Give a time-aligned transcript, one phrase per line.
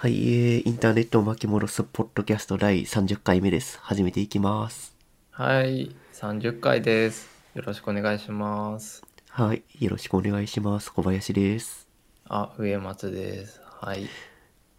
[0.00, 3.78] はい、えー、インターネットを巻き戻すポッドキャスト第30回目です。
[3.82, 4.96] 始めていきます。
[5.30, 7.28] はい、30回です。
[7.52, 9.02] よろしくお願いします。
[9.28, 10.90] はい、よろしくお願いします。
[10.90, 11.86] 小林です。
[12.26, 13.60] あ、上松です。
[13.62, 14.08] はい。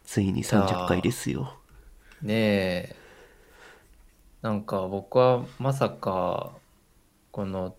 [0.04, 1.56] ついに30回ですよ。
[2.24, 2.96] ねえ、
[4.42, 6.54] なんか僕はまさか、
[7.30, 7.76] この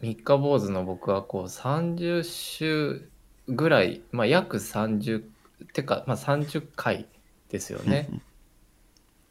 [0.00, 3.10] 三日坊主の僕はこう30週
[3.48, 5.35] ぐらい、まあ約30、
[5.72, 7.06] てか、まあ30回
[7.48, 8.08] ですよね。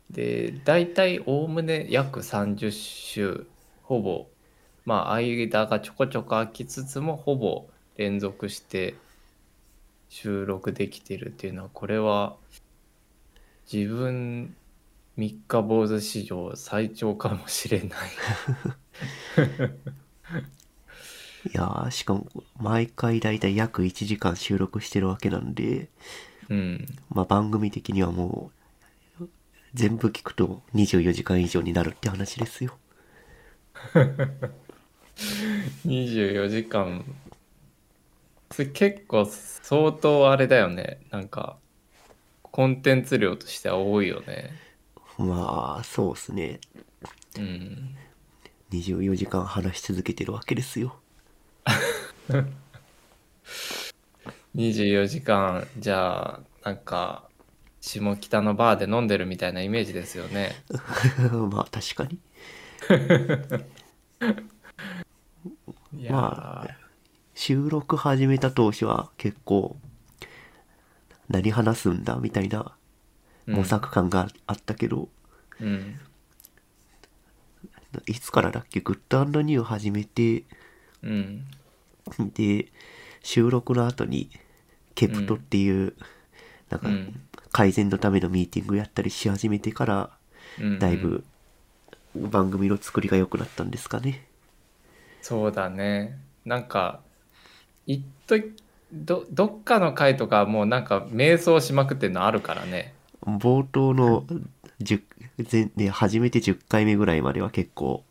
[0.10, 3.48] で、大体おおむね約30週、
[3.84, 4.28] ほぼ、
[4.86, 8.96] まあ間がちょこちょこ空きつつもほぼ連続して
[10.10, 12.36] 収録できてるっていうのは、これは
[13.72, 14.56] 自分
[15.18, 17.90] 三日坊主史上最長かもしれない。
[21.46, 22.28] いやー、しかも、
[22.60, 25.90] 毎回だいたい約1時間収録してるわけなんで、
[26.50, 26.86] うん。
[27.10, 28.52] まあ番組的にはも
[29.20, 29.28] う、
[29.74, 32.78] 全部聞くと24時間以上になるって話ですよ。
[35.86, 37.04] 24時間。
[38.52, 41.00] それ結構相当あれだよね。
[41.12, 41.58] なんか、
[42.42, 44.52] コンテンツ量としては多いよね。
[45.18, 46.60] まあ、そうっすね。
[47.38, 47.96] うん。
[48.72, 50.96] 24時間話し続けてるわけですよ。
[54.56, 57.28] 24時間、じゃあ、なんか、
[57.82, 60.56] 下北のバーで飲んでるみたいなイメージですよね。
[61.52, 62.20] まあ確かに。
[66.10, 66.78] まあ
[67.36, 69.78] 収録始めた当初は結構
[71.30, 72.76] 何話すんだみたいな
[73.48, 75.10] うん模索感があったけど、
[75.60, 76.00] うん。
[78.08, 80.44] いつからだっけグッドニュー始めて
[81.06, 81.46] うん。
[82.34, 82.68] で
[83.24, 84.30] 収録の後に
[84.94, 85.94] ケプトっていう、
[86.70, 87.22] なんかうん
[87.52, 90.10] 改善のためのミーティングやったりし始めてから
[90.60, 90.80] うん。
[90.80, 91.24] だいぶ
[92.16, 94.26] 番組の作りが良くなったんですかね。
[95.22, 96.18] そうだね。
[96.46, 97.02] なんか、
[97.88, 98.36] いっと
[98.94, 102.94] ど、どっかの回とかもうなんか瞑想しまくってるのあるからね。
[103.26, 104.26] 冒頭の
[104.82, 105.02] 10
[105.52, 108.04] 前、ね、初めて10回目ぐらいまでは結構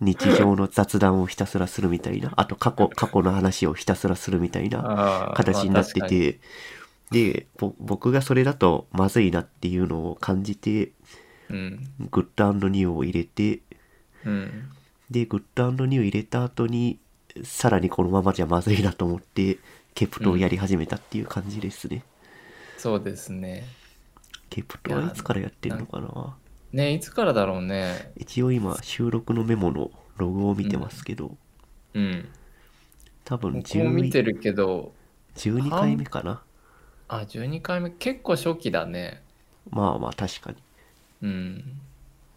[0.00, 6.40] 日常の雑談をひたすらするみたいなあと過去過去の話をひたすらするみたいな形になってて、
[7.10, 10.92] でぼ僕がそれだとまずいなっていうのを感じて
[11.50, 11.88] うん。
[12.10, 13.60] グッドニューを入れて
[14.24, 14.70] うん。
[15.10, 16.98] でグッドニュー入れた後に
[17.44, 19.58] さらにこのままじゃまずいなと思って
[19.94, 22.02] ケプトをやり始めたっていう感じですね、
[22.76, 23.64] そうですね。
[24.50, 26.36] ケプトはいつからやってんのかな
[26.72, 28.12] ねいつからだろうね。
[28.16, 31.36] 一応今収録のメモのログを見てますけど、
[31.94, 32.28] うん。
[33.24, 34.92] 多分僕も見て10るけど、
[35.34, 36.42] 12回目かな
[37.08, 39.22] あ、12回目、結構初期だね。
[39.70, 40.56] まあまあ確かに
[41.22, 41.80] うん。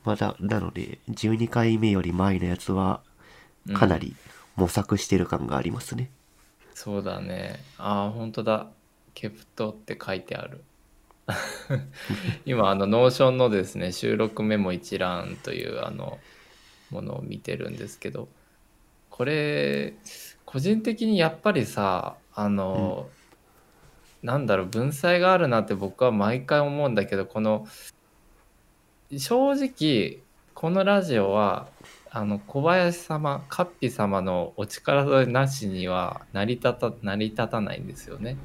[0.03, 3.01] まだなので12回目より前のやつは
[3.67, 4.15] うんかなり
[4.55, 6.11] 模索してる感がありますね、
[6.73, 7.59] そうだね。
[7.77, 8.71] ああ、本当だ。
[9.13, 10.63] KPT って書いてある。
[12.45, 16.19] 今、あの、 Notion のですね、収録メモ一覧という、あの、
[16.89, 18.27] ものを見てるんですけど、
[19.09, 19.93] これ、
[20.45, 23.09] 個人的にやっぱりさ、あの、
[24.23, 27.67] なんだろう、文才があるなって僕は毎回思うんだけど、この、
[29.17, 30.19] 正直、
[30.53, 31.67] このラジオは、
[32.13, 38.35] あの小林様、カッピ様のお力添えなしには成り立た成り立たないんですよね。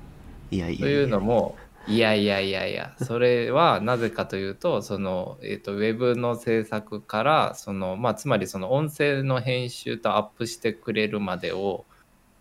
[0.53, 1.57] いやいやというのも、
[1.89, 11.85] いやいやいやいや、それはなぜかというと、 その、えっ、と、ウェブの制作から、その、まあ、つまりその音声の編集とアップしてくれるまでを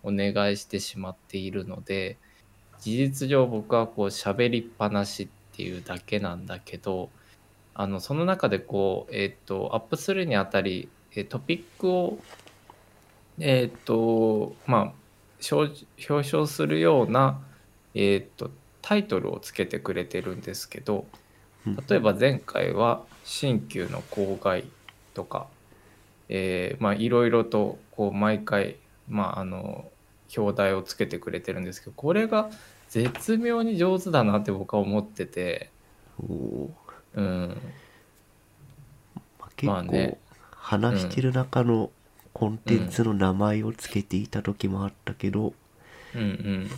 [0.01, 2.17] お願いしてしまっているので、
[2.79, 7.11] 事実上僕はこう喋りっぱなしっていうだけなんだけど、
[7.75, 12.17] あの、その中でこう、えっ、と、アップするにあたり、えトピックを、
[13.37, 14.93] えっ、と、まあ、
[15.51, 17.39] 表彰するような、
[17.93, 18.49] えっ、と、
[18.87, 21.07] タイトルをつけてくれてるんですけど、
[21.65, 21.75] うん。
[21.89, 24.65] 例えば前回は新旧の公害
[25.15, 25.47] とか、
[26.29, 28.75] えーまあいろいろとこう毎回、
[29.09, 29.89] まああの、
[30.37, 32.51] 表題をつけてくれてるんですけど、これが
[32.89, 35.71] 絶妙に上手だなって僕は思ってて、
[36.19, 37.57] うん、
[39.39, 40.17] まあ結構
[40.51, 41.89] 話してる中の
[42.33, 45.53] コンテンツの名前をつけていた時もあったけど、
[46.13, 46.69] うんうん。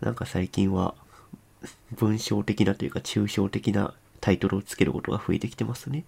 [0.00, 0.96] なんか最近は
[1.92, 6.04] 文章的なというか抽象的なタイトルをつけることが増えてきてますね。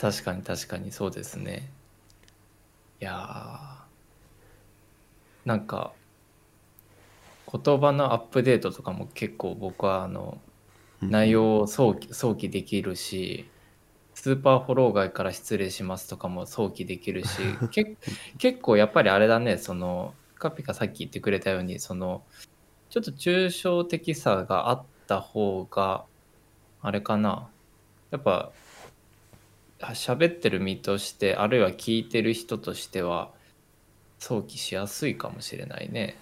[0.00, 1.70] 確かに確かにそうですね。
[3.00, 5.92] いやーなんか
[7.52, 10.38] 言葉のアップデートとかも結構僕はあの
[11.02, 13.48] 内容を早期早期できるし
[14.14, 17.38] スーパーフォロー外から失礼しますとかも早期できるし
[17.70, 17.96] け
[18.38, 22.22] 結構やっぱりあれだねそのカピカさっき言ってくれたようにその
[22.92, 26.04] ちょっと抽象的さがあった方が
[26.82, 27.48] あれかな。
[28.10, 28.52] やっぱ
[29.78, 33.30] 喋ってる身としてあるいは聞いてる人としては
[34.18, 36.18] 想起しやすいかもしれないね。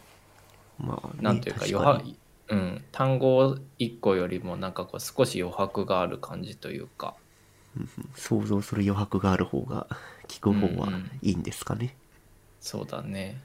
[0.78, 2.04] まあ、ね、なんというか余白、
[2.50, 7.16] うん、単語1個よりもなんかこう少し余白がある感じというか。
[8.14, 9.88] 想像する余白がある方が
[10.28, 10.94] 聞く方はうん。
[10.94, 11.96] うんいいんですかね。
[12.60, 13.40] そうだね。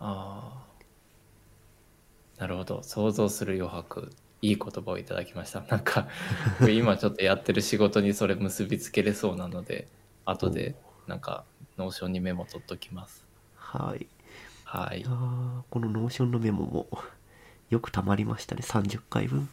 [0.00, 0.73] ああ
[2.38, 2.82] なるほど。
[2.82, 4.10] 想像する余白。
[4.42, 5.62] いい言葉をいただきました。
[5.70, 6.08] なんか
[6.68, 9.88] 今ちょっとやってる仕事にそれ結びつけれそうなので
[10.26, 10.74] 後で
[11.06, 11.44] なんか
[11.78, 13.24] Notion にメモ取っときます。
[13.54, 14.06] はい。
[14.64, 15.04] はい。
[15.04, 16.88] この Notion のメモも
[17.70, 18.62] よくたまりましたね。
[18.62, 19.48] 30回分。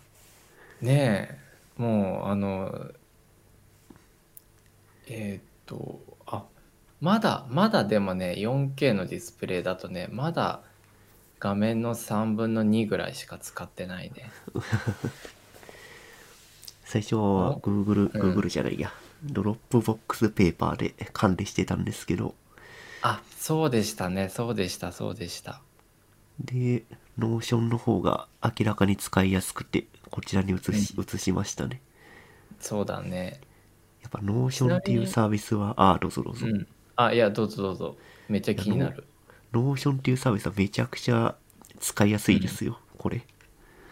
[0.81, 1.51] ねえ。
[1.78, 2.92] もうあの
[5.07, 6.45] えーっとあ
[7.00, 10.62] まだまだでもね 4K のディスプレイだとねまだ
[11.42, 14.32] 画面の3分の2ぐらいしか使ってないね。
[16.86, 18.40] 最初はお？Google、うん。
[18.40, 18.94] Google じゃないや。
[19.24, 22.36] Dropbox Paper で管理してたんですけど、
[23.02, 24.30] あそうでしたね。
[24.30, 24.92] そうでした。
[24.92, 25.62] そうでした。
[26.40, 26.86] で、
[27.18, 31.82] Notion の方が明らかに使いやすくて、こちらに移し、移しましたね。
[32.60, 33.42] そうだね。
[34.04, 36.46] やっぱ Notion っていうサービスは、ああ、どうぞどうぞ。
[36.46, 36.68] うん。
[36.96, 37.98] あいやどうぞどうぞ。
[38.28, 39.08] めっちゃ気になる
[39.54, 41.36] Notion っていうサービスはめちゃくちゃ
[41.80, 43.25] 使いやすいですよ、これ。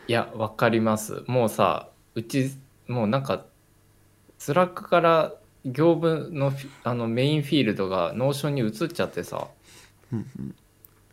[0.08, 1.24] いやわかります。
[1.28, 2.52] もうさうち
[2.88, 3.46] もうなんか
[4.38, 5.34] Slack から
[5.66, 6.54] 業務の
[6.84, 9.48] あのメインフィールドが Notion に移っちゃってさ。
[10.12, 10.56] うんうん。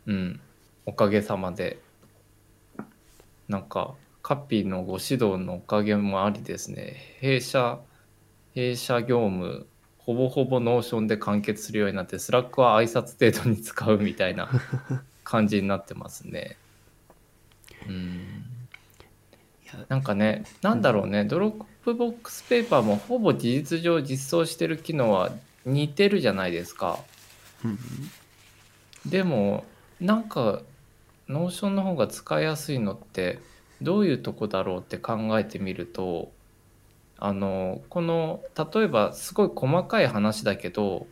[0.06, 0.40] うん。
[0.86, 1.80] おかげさまで。
[3.48, 6.96] なんかカッピーのご指導のおかげもありですね。
[7.20, 7.78] 弊社
[8.54, 9.66] 弊社業務
[10.06, 14.48] ほぼほぼ Notion で完結するようになって Slack は挨拶程度に使うみたいな
[15.24, 16.56] 感じになってますね。
[17.88, 18.44] うん。
[19.88, 25.32] なんかね、なんだろうね、 Dropbox Paper もほぼ事実上実装してる機能は
[25.64, 27.00] 似てるじゃないですか。
[29.04, 29.64] でも、
[30.00, 30.62] なんか、
[31.28, 33.40] Notion の方が使いやすいのって、
[33.82, 36.30] どういうとこだろうって考えてみると、
[37.18, 38.42] あの、この、
[38.74, 41.06] 例えばすごい細かい話だけど、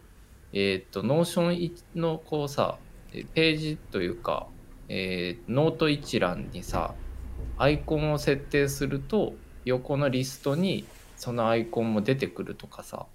[0.53, 2.79] えっと、 Notion のこうさ、
[3.13, 4.47] えページというか、
[4.89, 6.95] えーノート一覧にさ、
[7.57, 9.35] アイコンを設定すると
[9.65, 10.85] 横のリストに
[11.17, 13.07] そのアイコンも出てくるとかさ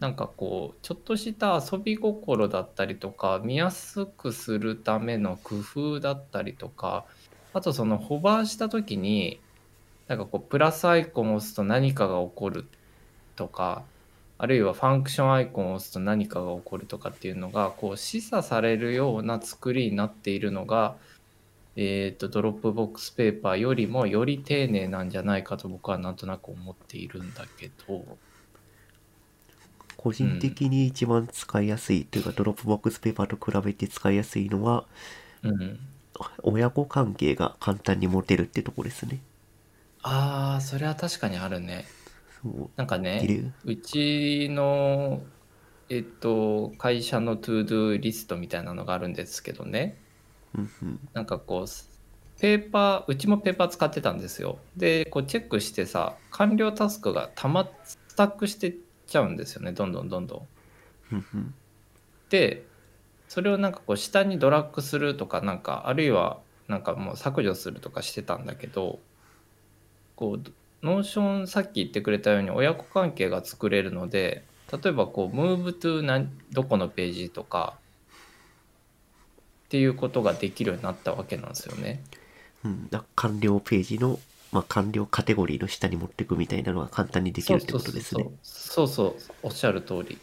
[0.00, 7.06] なんかこうちょっとした遊び心だったりとか見やすくするための工夫だったりとか
[7.52, 9.40] あとそのホバーした時に
[10.10, 12.64] なんかこうプラスアイコンを押すと何かが起こる
[13.36, 13.84] とか
[14.38, 20.96] あるいはファンクションアイコンを押すと何かが起こるとかっていうのがこう示唆されるような作りになっているのが
[21.76, 28.18] えー、と Dropbox Paper よりもより丁寧なんじゃないかと僕はなんとなく思っているんだけど。
[29.96, 34.86] 個人的に一番使いやすいというか、 Dropbox Paper と比べて使いやすいのは、
[35.42, 35.78] うん。
[36.42, 39.20] 親子関係が簡単に持てるってとこですね。
[40.02, 41.84] ああそれは確かにあるね
[42.42, 42.70] そう。
[42.76, 43.52] なんかいねる？
[43.64, 45.22] うちの
[45.88, 49.98] えっと会社の To Do リストみたいなのがあるんですけどね
[50.56, 51.08] うんうん。
[51.12, 58.74] なんかこうペーパーうちもペーパー使ってたんですよでこうチェックしてさ完了タスクがたまスタックしてっ
[59.06, 60.46] ちゃうんですよねどんどんどんど
[61.12, 61.54] んうんうん。
[62.30, 62.64] で
[63.28, 66.38] それをなんかこう下にドラッグするとかなんかあるいは
[66.68, 69.00] なんかもう削除するとかしてたんだけど
[70.20, 70.52] こう
[70.86, 77.74] Notion さっき言ってくれたように親子関係が作れるので例えばこう move to 何どこのページとか
[79.66, 82.02] っていうことができるようになったわけなんですよね。
[82.64, 84.20] うん、だ完了ページの、
[84.52, 88.28] まあ、完了カテゴリーの下に持っていくみたいなのが簡単にできるってことですね。
[88.42, 90.18] そうそうおっしゃる通り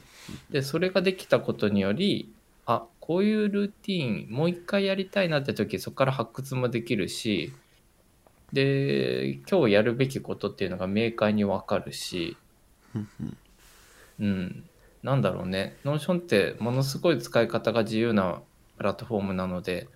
[0.51, 2.31] でそれができたことにより
[2.67, 7.53] あこういうルーティーンもう一回やりたいなって時そこから発掘もできるし
[8.53, 12.37] で今日やるべきことっていうのが明快に分かるし
[14.19, 14.63] うん
[15.03, 18.41] なんだろうね Notion ってものすごい使い方が自由な
[18.77, 19.87] プラットフォームなので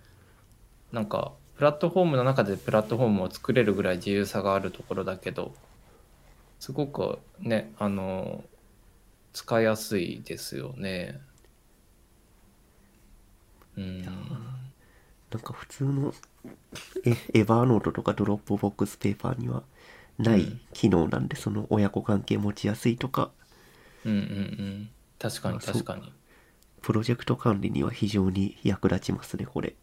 [0.91, 5.53] なんかプラットフォームの中でプラットフォームを作れるぐらい自由さがあるところだけど
[6.59, 8.43] すごくねあの
[9.33, 11.19] 使いやすいですよね。
[13.77, 14.60] うん。
[15.31, 16.13] なんか普通の
[17.05, 19.63] エ Evernote とか Dropbox Paper には
[20.17, 20.61] ないうん。
[20.73, 23.31] 機能なんで、その親子関係持ちやすいとか。
[24.05, 24.89] うんうんうん。
[25.19, 26.07] 確かに確かに。
[26.07, 26.11] い
[26.81, 29.75] プロジェクト管理には非常に役立ちますねこれ。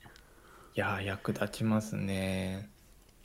[0.75, 2.71] やー役立ちますね。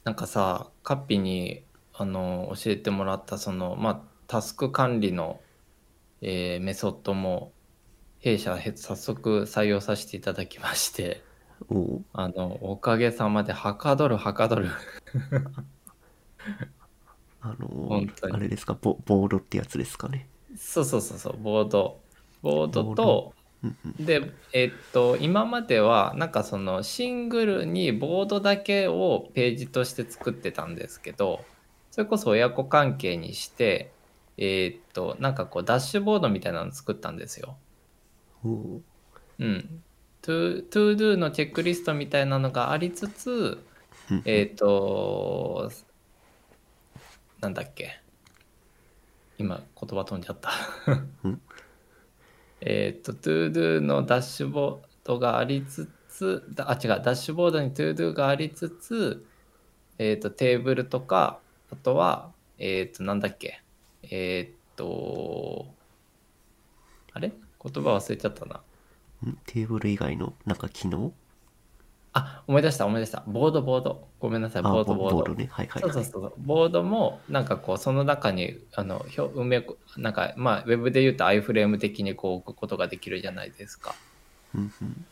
[0.03, 1.63] なんかさカッピに
[1.93, 5.39] あの教えてもらったそのまあタスク管理の、
[6.21, 7.53] えーメソッドも
[8.19, 11.21] 弊社へ早速採用させていただきまして
[12.13, 14.69] あのおかげさまではかどるはかどる。
[17.41, 18.33] あの本当に。
[18.35, 18.77] あれですか？
[18.79, 20.27] ボボードってやつですかね？
[20.55, 21.99] そうそうそうそうボード。
[22.41, 24.05] ボードとうんうん。
[24.05, 31.45] でえっと今まではなんかそのシングルにボードだけをページとして作ってたんですけど
[31.91, 33.91] それこそ親子関係にして
[34.37, 37.55] えっとなんかこうダッシュボードみたいなの作ったんですよ。
[38.43, 38.49] う
[39.45, 39.83] ん。
[40.23, 43.63] トゥ To Do のチェックリストみたいなのがありつつ
[44.09, 44.21] うん。
[44.25, 45.69] えっと
[47.41, 47.99] なんだっけ。
[49.37, 50.49] 今言葉飛んじゃった。
[51.27, 51.41] ん。
[52.61, 59.25] えっと、 ToDo のダッシュボードがありつつ、だあ、違う、ダッシュボードに ToDo がありつつ、
[59.97, 61.39] えっと、テーブルとか、
[61.71, 63.61] あとは、えっと、なんだっけ、
[64.03, 65.65] えっと、
[67.11, 67.33] あれ？
[67.61, 68.61] 言葉忘れちゃったな。
[69.29, 71.13] んテーブル以外のなんか機能？
[72.15, 73.23] あ、思い出した、思い出した。
[73.25, 74.07] ボード、ボード。
[74.19, 75.17] ごめんなさい、あボード、ボード。
[75.17, 79.65] ボードねはいはいはいそうそうそうボードもなんかこうその中にあの表埋め
[79.97, 83.95] なんかまあウェブで言うと iframe 的にこう置くことができるじゃないですか。
[84.55, 85.05] うんうん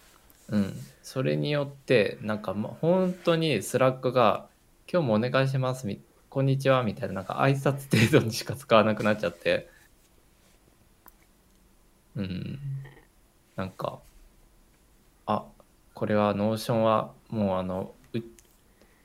[0.50, 4.48] うん、それによってなんかま本当に Slack が
[4.92, 9.70] 「今日もお願いします」み「こんにちは」みたいななんか挨拶程度にしか使わなくなっちゃって
[12.18, 12.60] うん
[13.56, 14.00] なんか
[15.26, 15.46] あ
[15.94, 18.20] これは Notion はもうあのう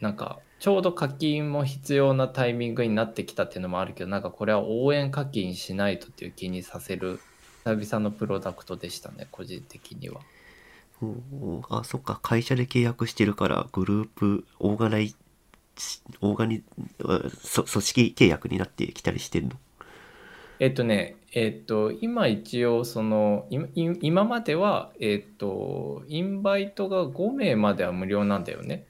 [0.01, 7.21] なんかちょうど課金も必要なタイミングになってきたっていうのもあるけどなんかこれは応援課金しないとっていう気にさせる
[7.65, 10.21] 久々のプロダクトでしたね個人的には。
[11.03, 12.19] おおあそっか。
[12.23, 15.15] 会社で契約してるからグループオーガナイ
[16.23, 16.63] オーガニ
[16.99, 17.21] 組
[17.69, 19.57] 織契約になってきたりしてんの？
[20.59, 28.87] えっとね、えっと、今一応、その、今までは、えっと、 invite が5名までは無料なんだよね。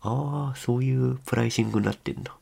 [0.00, 2.34] ああそういう pricing になってんだ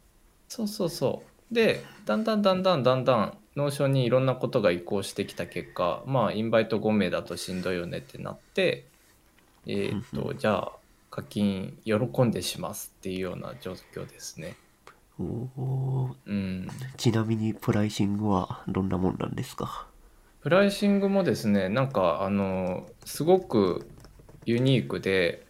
[0.49, 1.55] そうそうそう。
[1.55, 8.85] で、だんだんだんだんだんだん、 Notion にいろんなことが移行してきた結果、まあ、 invite 5名だとしんどいよねってなって、
[9.67, 10.73] えっと、じゃあ、
[11.11, 14.55] 課金喜んでしますっていうような状況ですね。
[15.21, 16.69] おおうん。
[16.97, 19.87] ちなみに pricing はどんなもんなんですか？
[20.41, 23.91] pricing もですねなんかあのすごく
[24.47, 25.47] ユニークで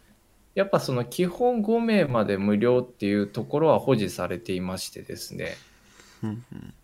[0.57, 5.55] やっぱその基本5名まで無料っていうところは保持されていましてですね。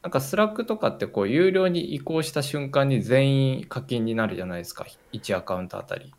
[0.02, 6.14] なんか Slack とかってこう有料に移行した瞬間に全員課金になるじゃないですか1アカウントあたり。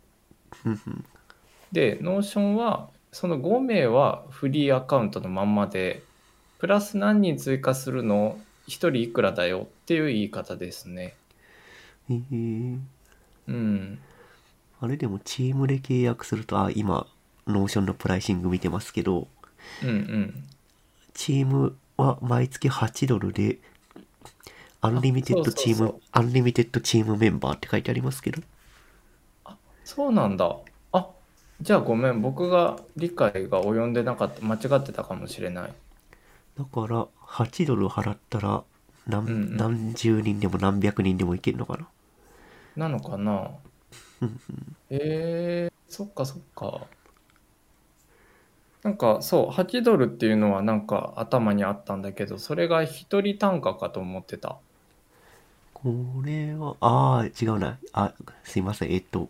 [1.72, 6.04] で Notion はその5名はフリーアカウントのまんまで
[6.60, 9.68] プラス何人追加するの？1人いくらだよ？
[9.84, 11.16] っていう言い方ですね。
[12.10, 12.80] えー、
[13.48, 14.00] うん。
[14.80, 17.08] あれでもチームで契約するとあ今
[17.48, 19.28] Notion の pricing 見てますけど。
[19.84, 20.44] うんうん。
[21.14, 23.58] チームは毎月8ドルで
[24.82, 26.02] unlimited team そうそうそう。
[26.12, 28.42] unlimited team member って書いてありますけど。
[29.84, 30.56] そうなんだ。
[30.94, 31.08] あ
[31.62, 35.74] じゃあごめん、僕が理解が及んでなかった、間違ってたかもしれない。
[36.58, 38.64] だから8ドル払ったら
[39.08, 39.58] 何,、うんうん。
[39.58, 41.88] 何十人でも何百人でもいけるのかな？
[42.76, 43.52] なのかな？
[44.90, 46.82] えー、そっかそっか。
[48.84, 54.58] なんかそう、8ドルっていうのはなんか頭にあったんだけど、それが1人単価かと思ってた。
[55.74, 57.78] これはああ違うな。
[57.94, 58.92] あすいません。
[58.92, 59.30] えっと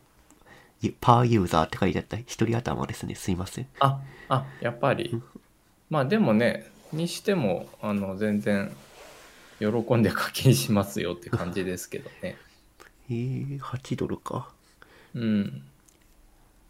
[0.82, 2.18] ゆパーユーザーって書いてあった。
[2.18, 3.16] 一人頭ですね。
[3.16, 3.68] すいません。
[3.80, 5.22] あ、あ、やっぱり。
[5.90, 8.72] まあでもね、にしても、あの、全然、
[9.60, 12.38] 喜んで課金しますよって感じですけどね。
[13.10, 14.54] えー、8ドルか
[15.14, 15.64] うん。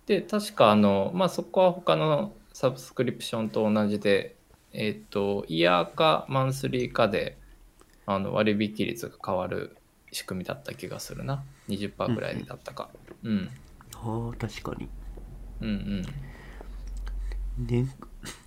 [0.06, 4.36] で、確かあの、まあ、そこは他のサブスクリプションと同じで、
[4.72, 7.38] えっ、と、イヤーかマンスリーかで、
[8.06, 9.76] あの割引率が変わる
[10.14, 11.44] 仕組みだった気がするな。
[11.68, 12.90] 20%ぐらいだったか。
[13.24, 13.50] うん。
[13.96, 14.88] ああ確かに
[15.62, 16.06] うんうん。
[17.58, 17.92] 年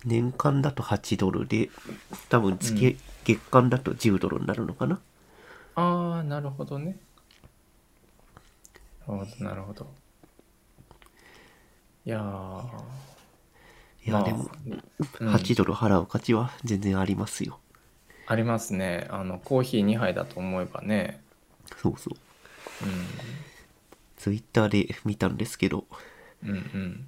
[0.05, 1.69] 年間だと8ドルで
[2.29, 4.99] 多分月、うん月間だと10ドルになるのかな？
[5.75, 6.97] ああ、なるほどね。
[9.07, 9.87] なるほど、なるほど。
[12.03, 12.63] いやー
[14.03, 14.49] いや、まあでも、
[15.19, 17.59] うん8ドル払う価値は全然ありますよ。
[18.25, 21.21] ありますねあのコーヒー2杯だと思えばね
[21.77, 22.15] そうそう。
[22.87, 23.05] うん
[24.17, 25.85] ツイッターで見たんですけど、
[26.43, 27.07] うんうん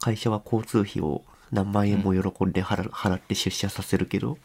[0.00, 1.22] 会社は交通費を
[1.52, 4.38] 何万円も喜んで払,、払って出社させるけど、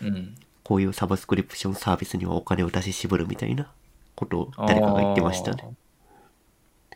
[0.00, 0.34] うん。
[0.64, 3.70] こういうサブスクリプションサービスにはお金を出し渋るみたいな
[4.14, 5.64] ことを誰かが言ってましたね。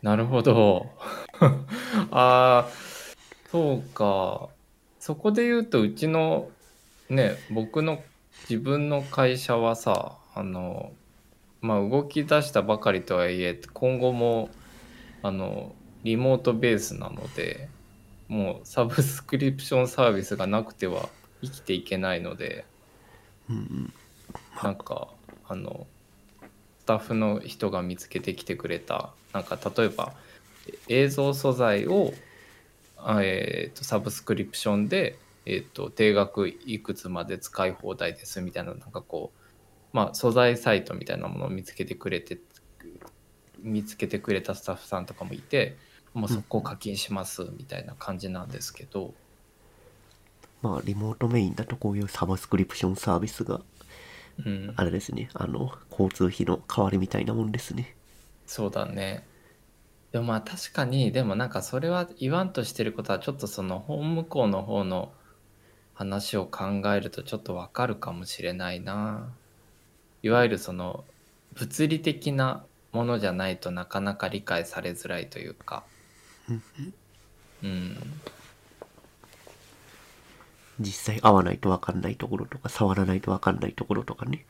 [0.03, 0.91] なるほど。
[2.11, 2.69] ああ
[3.51, 4.49] そうか。
[4.99, 6.51] そこで言うとうちの
[7.09, 8.03] ね僕の
[8.49, 10.93] 自分の会社はさあの
[11.61, 14.51] まあ動き出したばかりとはいえ今後も
[15.23, 17.69] あのリモートベースなので
[18.33, 21.11] もうサブスクリプションサービスがなくては
[21.43, 22.65] 生きていけないので
[23.51, 23.93] うんうん。
[24.63, 25.09] なんか
[25.47, 25.87] あの
[26.79, 30.15] スタッフの人が見つけてきてくれたなんか例えば
[30.89, 32.15] 映像素材を、
[32.97, 39.41] あえー、とサブスクリプションで、えー、と定額いくつまで使い放題ですみたいななんかこう
[39.93, 42.39] まあ素材サイトみたいなものを見つけてくれて
[43.61, 45.77] 見つけてくれたスタッフさんとかもいて
[46.15, 49.15] もうそこ課金しますみたいな感じなんですけど、
[50.61, 53.61] まあ、リモートメインだとこういうサブスクリプションサービスが、
[54.45, 57.97] うん、あれですね、あの、交通費の代わりみたいなもんですね。
[58.47, 59.25] そうだね。
[60.13, 65.11] でもまあ確かにでもなんかそれは言わんとしてることはちょっとその本向こうの方の
[65.95, 69.33] 話を考えるとちょっとわかるかもしれないな。
[70.23, 71.05] いわゆるその
[71.55, 75.83] 物理的なものじゃないとなかなか理解されづらいというか。
[76.49, 77.97] うん。
[80.81, 84.45] 実際会わないと分かんないところとか、触らないと分かんないところとかね。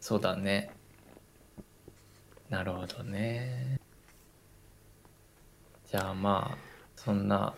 [0.00, 0.70] そうだね。
[2.48, 3.78] なるほどね。
[5.90, 6.58] じゃあまあ
[6.96, 7.54] そんな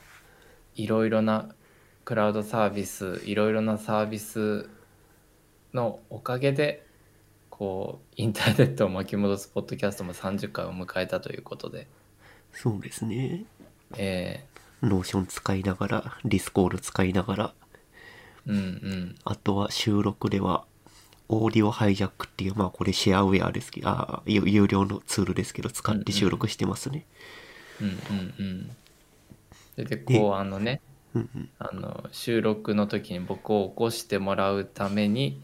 [0.75, 1.55] いろいろな
[2.05, 4.71] クラウドサービスいろいろなサービス
[5.75, 6.87] のおかげで
[7.50, 11.87] こうインターネットを巻き戻すポッドキャストも30回を迎えたということで、
[12.52, 13.45] そうですね。
[13.99, 14.45] え
[14.82, 20.65] Notion 使いながら、 Discord 使いながら、ーうんうんあとは収録では、
[21.28, 27.07] Audio Hijack っていう、まあこれシェアウェアですけど、あ有有料のツールですけど、使って収録してますね。
[27.81, 28.71] うんうんうん
[29.76, 30.81] でででこうあのね
[31.15, 31.49] うんうん。
[31.59, 35.41] あの収録の時に僕を起こしてもらうために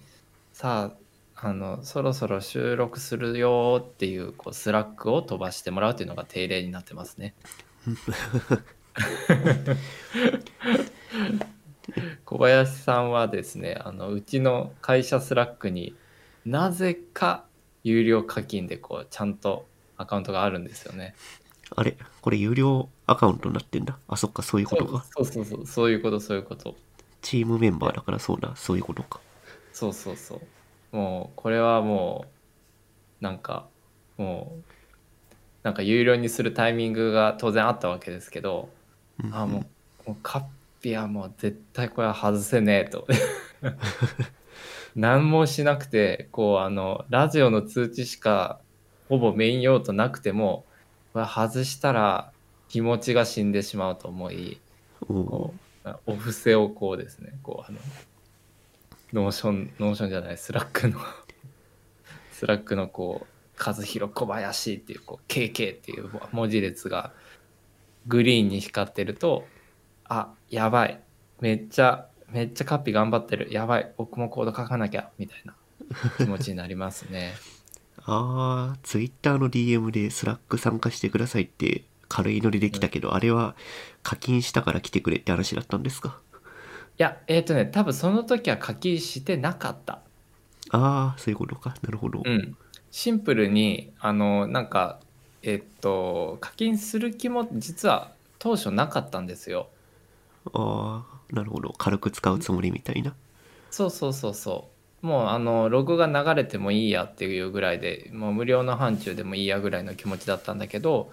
[0.53, 0.93] さ
[1.37, 7.35] ああのそろそろ収録するよっていうこう Slack を飛ばしてもらうというのが定例になってますね。
[12.25, 15.95] 小林さんはですねあのうちの会社 Slack に
[16.45, 17.45] なぜか
[17.85, 21.15] 有料課金でこうちゃんとアカウントがあるんですよね。
[21.75, 23.99] あれこれ有料アカウントになってんだ。
[24.09, 25.05] あ、そっか、そういうことか。
[25.11, 26.77] そうそうそうそういうことそういうこと。
[27.21, 29.21] チームメンバーだからそうだ、そういうことか。
[29.73, 30.37] そうそうそ
[30.93, 32.27] うもうこれはも
[33.21, 33.69] うなんか
[34.17, 34.63] もう
[35.69, 38.71] なんか有料にするタイミングが当然あったわけですけど
[39.23, 39.35] うん。
[39.35, 39.67] あも
[40.07, 40.45] うもうカッ
[40.81, 43.07] ピはもう絶対これは外せねえと。
[44.97, 48.61] 何もしなくてこうあのラジオの通知しか
[49.11, 50.65] ほぼメイン用途なくても
[51.13, 52.33] これ外したら
[52.71, 54.59] 気持ちが死んでしまうと思い
[55.03, 55.55] おこ
[55.85, 57.79] うお布施をこうですねこうあの
[59.13, 60.99] Notion Notion じゃない Slack の
[62.33, 67.13] Slack のこう和弘小林っていうこう KK っていう文字列が
[68.07, 69.47] グリーンに光ってると
[70.05, 71.01] あやばい。
[71.41, 73.49] めっちゃめっちゃカッピ頑張ってる。
[73.51, 73.93] やばい。
[73.97, 75.11] 僕もコード書かなきゃ。
[75.19, 75.55] みたいな
[76.19, 77.35] 気持ちになりますね。
[78.05, 83.55] あー、ツイッターの DM でスラック参加してくださいって軽いノリで来たけど、あれは
[84.03, 86.21] 課金したから来てくれって話だったんですか？
[86.99, 90.01] いやえっ、とね多分その時は課金してなかった。
[90.71, 91.75] あー、そういうことか。
[91.83, 92.23] なるほど。
[92.25, 92.57] うん、
[92.91, 95.01] シンプルにあのなんか
[95.43, 99.69] えっと課金する気も実は当初なかったんですよ
[100.53, 101.73] あー、なるほど。
[101.77, 103.15] 軽く使うつもりみたいな。
[103.71, 104.71] そうそうそうそ
[105.03, 111.13] うもうあのログが流れてもいいやっていうぐらいでもう無料の範疇でもいいやぐらいの気持ちだったんだけど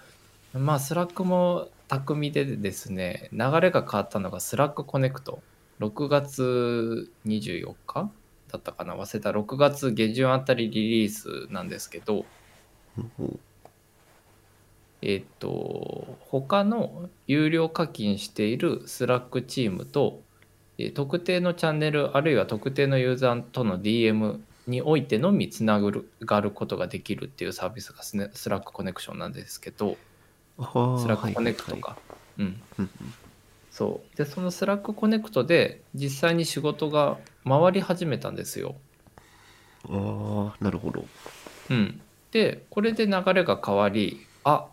[0.53, 5.43] まあ Slack も巧みでですね流れが変わったのが Slack Connect
[5.79, 8.11] 6月24日
[8.55, 8.95] だったかな。
[8.95, 9.31] 忘れた。
[9.31, 12.25] 6月下旬あたりリリースなんですけど。
[13.19, 13.39] うん
[15.01, 20.23] えっと他の有料課金している Slack チームと
[20.79, 29.95] えー特定のチャンネルあるいは特定のユーザーとの DM においてのみつながることができるっていうサービスがス,、ね、 Slack Connection なんですけど。
[30.57, 31.97] Slack Connect はいか、
[32.39, 32.89] うんうん
[33.75, 34.17] そう。
[34.17, 38.75] でその Slack Connect で実際に仕事が回り始めたんですよ。
[39.89, 41.03] ああなるほど。
[41.69, 41.99] うん。
[42.31, 44.67] でこれで流れが変わりあ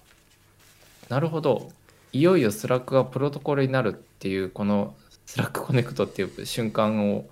[1.08, 1.72] なるほど。
[2.12, 4.94] いよいよ Slack がプロトコルになるっていうこの
[5.26, 7.24] Slack Connect っていう瞬間を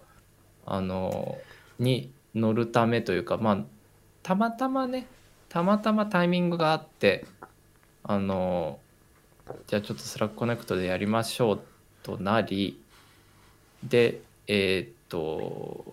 [0.67, 1.39] あの
[1.79, 3.59] に乗るためというかまあ
[4.25, 5.07] たまたまね
[5.49, 7.27] たまたまタイミングがあって
[8.03, 8.81] あの
[9.71, 11.61] じゃあちょっと Slack Connect でやりましょう
[12.03, 12.83] となり
[13.85, 15.85] でえーっと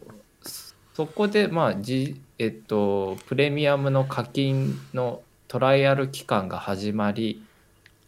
[0.95, 7.43] そこでまあじえっとプレミアムの課金のトライアル期間が始まり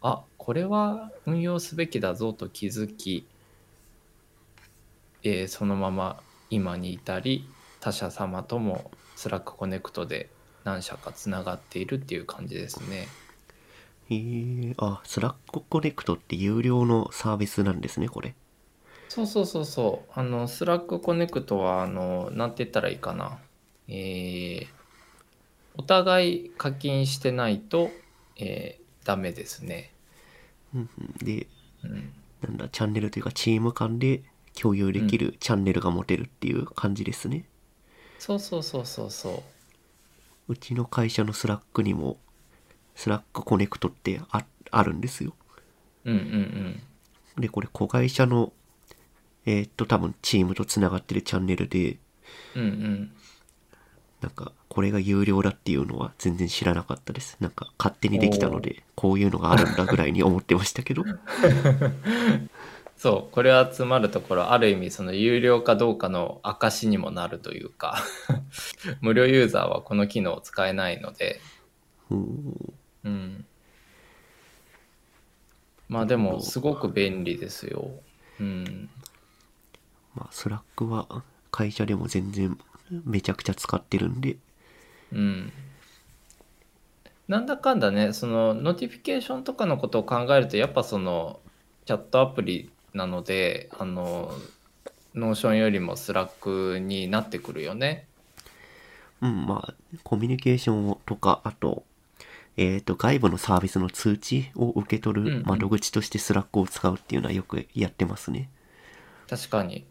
[0.02, 3.24] あこれは運用すべきだぞと気づき、
[5.22, 10.30] えーそのまま今に至り他社様とも Slack Connect で
[10.64, 13.06] 何社かつながっているっていう感じですね。
[14.10, 18.34] へえあ Slack Connect って有料のサービスなんですねこれ
[19.08, 20.12] そうそうそうそう。
[20.14, 23.40] あの、 Slack Connect は、あの、なんて言ったらいいかな。
[23.88, 24.66] えー、
[25.76, 27.90] お互い課金してないと、
[28.36, 29.92] えー、ダメですね。
[30.72, 31.48] うんうんで
[31.82, 32.12] うん。
[32.42, 34.22] なんだチャンネルというかチーム間で
[34.54, 37.44] 共有できるチャンネルが持てるっていう感じですね、
[38.18, 39.42] そうそうそうそうそ
[40.48, 42.18] うちの会社の Slack にも
[43.00, 45.32] Slack Connect ってああるんですよ
[46.04, 46.10] う。
[46.10, 46.82] うんうん
[47.40, 48.52] でこれ子会社の
[49.46, 51.96] えーっと多分チームとつながってるチャンネルで
[52.54, 52.62] うん。
[52.62, 53.12] うんうん。
[54.20, 61.04] なんかこれが有料だっていうのは全然知らなかったですなんか勝手にできたのでこういうのがあるんだぐらいに思ってましたけど
[62.98, 67.96] そう、これはつまるところ、ある意味、その有料かどうかの証にもなるというか、
[69.00, 71.40] 無料ユーザーはこの機能を使えないので、
[72.10, 73.44] うんうん。
[75.88, 77.90] まあでも、すごく便利ですよ。
[78.38, 78.88] うん。
[80.14, 82.58] まあ Slack は会社でも全然
[83.04, 84.36] めちゃくちゃ使ってるんで
[85.12, 85.52] うん。
[87.28, 91.40] なんだかんだね、その、 notification とかのことを考えると、やっぱその、
[91.86, 94.32] チャットアプリなので、あの、
[95.14, 98.06] Notion よりも Slack になってくるよね。
[99.20, 101.84] うんまあコミュニケーションとかあと
[102.56, 108.48] えっ、と外部のサービスの通知を受け取うんうんる窓口として Slack を使うっていうのはよくやってますね
[109.28, 109.84] 確かに。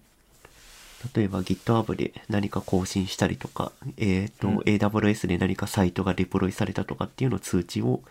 [1.16, 8.02] 例えば GitHub で何か更新したりとか、えっ、と、うん AWS で何かサイトがデプロイされたとかっていうの通知を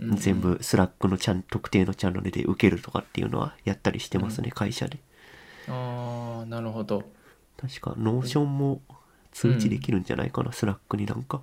[0.00, 4.98] うんうん全部 Slack のチャン特定のチャンネルで受けるとかっていうのはやったりしてますね、会社で。
[5.68, 7.04] ああ、なるほど。
[7.56, 8.82] 確か、 Notion も
[9.30, 11.42] 通知できるんじゃないかな、 Slack になんか。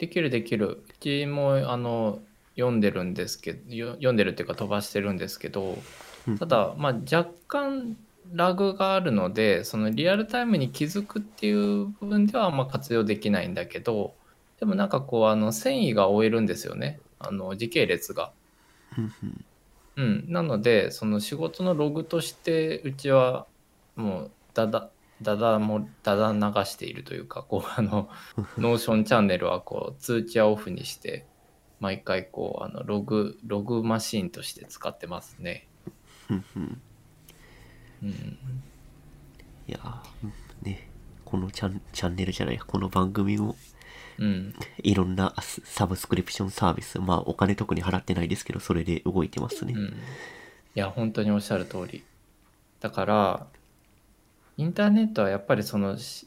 [0.00, 0.82] できるできる。
[0.88, 2.20] うちも、あの、
[2.56, 5.78] 読んでるんですけど、よ読んでるっていうか飛ばしてるんですけど、
[6.26, 7.96] うんただ、まあ、若干
[8.32, 14.14] ラグがあるのでそのリアルタイムに気づくっていう部分ではあんま活用できないんだけど
[14.58, 18.32] でもなんかこうあの遷移が追えるんですよねあの時系列が。
[19.96, 23.46] うん、なのでその仕事のログとしてうちは
[23.96, 24.90] もうだだ
[25.22, 28.08] だだもだだ流しているというかこう あの
[28.58, 31.26] Notion チャンネルはこう通知はオフにして
[31.78, 35.68] 毎回こうあのログログマシンとして使ってますね。
[36.30, 36.78] うん。
[39.66, 40.90] いやーね、
[41.24, 43.56] このチャンチャンネルじゃない、この番組も
[44.18, 49.72] うん、いろんなササブスクリプションサービス、まあお金特に払ってないですけど、それで動いてますね。
[49.74, 49.92] うん、い
[50.74, 52.04] や本当におっしゃる通り。
[52.80, 53.46] だから
[54.60, 56.26] インターネットはやっぱりそのし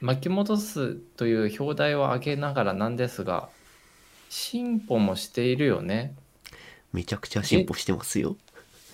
[0.00, 3.50] 巻き戻すという表題を上げながらなんですが
[4.30, 6.14] 進歩もしているよね
[6.94, 8.38] めちゃくちゃ進歩してますよ。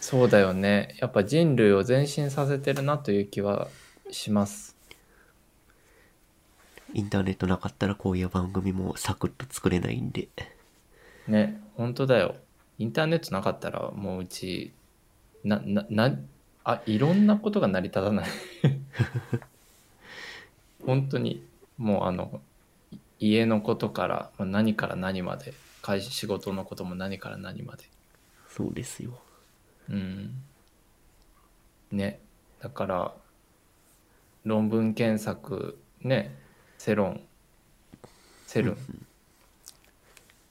[0.00, 3.68] そうだよねやっぱ人類を前進させてるなという気は
[4.10, 4.76] します
[6.92, 10.28] インターネットなかったらこういう番組もサクッと作れないんで。
[11.28, 12.34] ね本当だよ
[12.78, 14.72] インターネットなかったらもううち
[15.44, 16.18] ななな
[16.64, 18.28] あいろんなことが成り立たない。
[20.84, 21.46] 本当に
[21.78, 22.40] もうあの
[23.18, 27.84] い家のことからまあ何から何まで会社仕事のことも何から何まで。
[28.48, 29.18] そうですよ。
[29.90, 30.42] うん。
[31.92, 32.20] ね。
[32.60, 33.14] だから
[34.44, 36.34] 論文検索ね。
[36.78, 37.20] セロン
[38.46, 39.06] セルン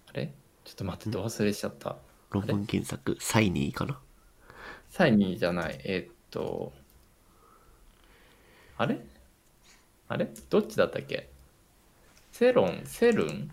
[0.08, 0.32] あれ？
[0.64, 1.98] ちょっと待ってど忘れしちゃった。
[2.32, 4.00] 論文検索、サイニーかな？
[4.94, 5.80] サイニーじゃない。
[5.86, 6.72] えーっと
[8.78, 9.00] あれ？
[10.08, 10.28] あれ？
[10.52, 11.30] どっちだったっけ？
[12.32, 12.82] セロン？
[12.86, 13.50] セルン？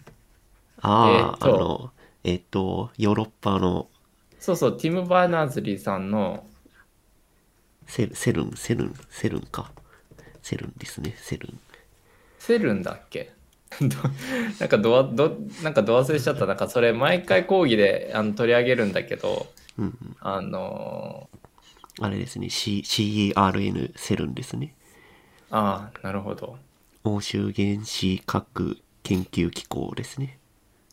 [0.82, 1.90] ああ、えーあの、
[2.24, 3.88] えっ、と、ヨーロッパの
[4.38, 6.44] そうそうティム・バーナーズリーさんの
[7.86, 9.70] セルセルンセルンセルンか。
[10.42, 11.58] セルンですねセルン。
[12.38, 13.32] セルンだっけ？
[13.80, 13.86] ど
[14.58, 16.44] なんかドアどなんかド忘れしちゃった。
[16.44, 19.46] なんかそれ毎回講義であの取り上げるんだけど
[19.78, 20.16] うんうん。
[20.20, 21.28] あの
[22.00, 24.74] あれですね、C、CERN セルンですね。
[25.50, 26.58] ああなるほど。
[27.04, 30.38] 欧州原子核研究機構ですね。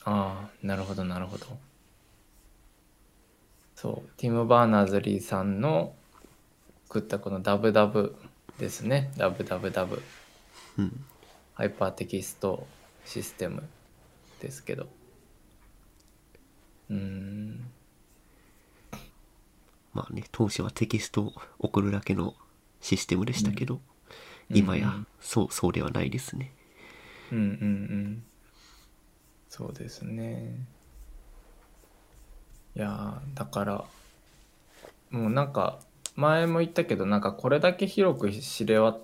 [0.03, 1.45] ああなるほどなるほど。
[3.75, 4.09] そう。
[4.17, 5.93] ティム・バーナーズリーさんの
[6.87, 8.15] 作ったこのダブダブ
[8.57, 9.11] ですね。
[9.17, 10.01] ダブダブダブ。
[10.77, 11.05] うん。
[11.53, 12.65] ハイパーテキスト
[13.05, 13.63] システム
[14.41, 14.87] ですけど。
[16.89, 17.71] うーん
[19.97, 22.35] まあね当初はテキストを送るだけの
[22.81, 23.81] システムでしたけど、
[24.51, 24.57] うん。
[24.57, 26.53] 今やうんうんそうそうではないですね。
[27.31, 28.23] うんうんうん。
[29.49, 30.55] そうですね。
[32.75, 33.83] いやーだから
[35.09, 35.79] もうなんか
[36.15, 38.97] 前も言ったけどなんかこれだけ広く知れわ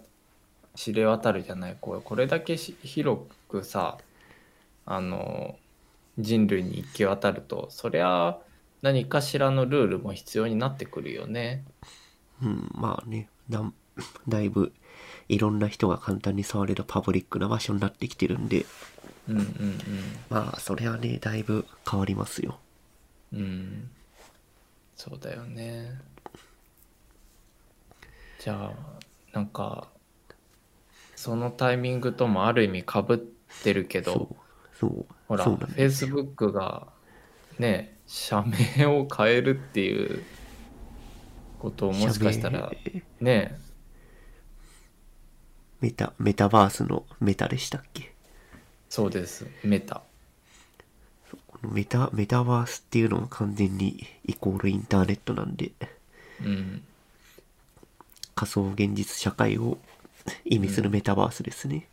[0.76, 1.78] 知れ渡るじゃない？
[1.82, 3.98] こうこれだけし広くさ
[4.86, 5.58] あの
[6.20, 8.38] 人類に行き渡るとそりゃ
[8.84, 11.64] 何かしらのルールも必要になってくるよね。
[12.44, 13.30] うんまあね。
[13.50, 13.74] だん
[14.28, 14.74] だいぶ
[15.30, 18.66] いろんな人が簡単に触れるパブリックな場所になってきてるんで。
[19.30, 19.78] うんうん
[20.30, 22.60] まあそれはねだいぶ変わりますよ。
[23.32, 23.40] うん。
[23.40, 23.90] うん
[24.96, 26.00] そうだよね。
[28.40, 28.74] じゃあ
[29.32, 29.88] なんか
[31.16, 33.18] そのタイミングともある意味かぶっ
[33.64, 34.36] てるけど。
[35.28, 36.18] ほらそうなんですよ。
[36.18, 36.93] Facebook が
[37.60, 38.44] ね社
[38.78, 40.24] 名を変えるっていう
[41.60, 42.72] ことをもしかしたら
[43.20, 43.60] ね。
[45.82, 48.14] メタメタバースのメタでしたっけ？
[48.90, 49.48] そうです。
[49.64, 50.02] メタ。
[51.62, 55.72] メタメタバースっていうのは完全にイコールインターネットなんで。
[56.42, 56.84] うん。
[58.36, 59.78] 仮想現実社会を
[60.44, 61.88] 意味するメタバースですね、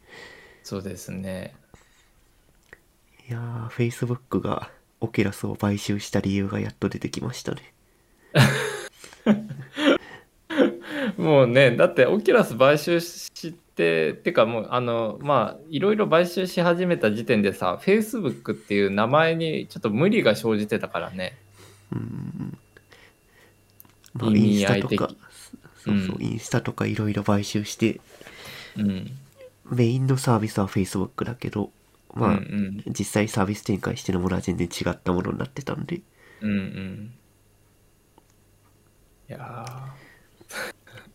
[0.62, 1.54] そうですね。
[3.28, 4.70] いやー Facebook が
[5.00, 7.74] Oculus を買収した理由がやっと出てきましたね。
[11.16, 21.36] もうねだってオキュラス買収しててかもうあのまあいろいろ買収し始めた時点でさ Facebook っていう名前にちょっと無理が生じてたからね。
[24.14, 25.10] まあ、意インスタとか
[25.84, 26.22] そうそう、うん。
[26.22, 28.00] インスタとかいろいろ買収して
[28.76, 29.10] うん。
[29.70, 31.70] メインのサービスは Facebook だけど
[32.14, 32.36] まあ、うん
[32.86, 32.92] うん。
[32.92, 36.00] 実際サービス展開してるものは全然違ったものになってたんで。
[36.40, 37.14] うんうん。
[39.28, 40.00] いやー。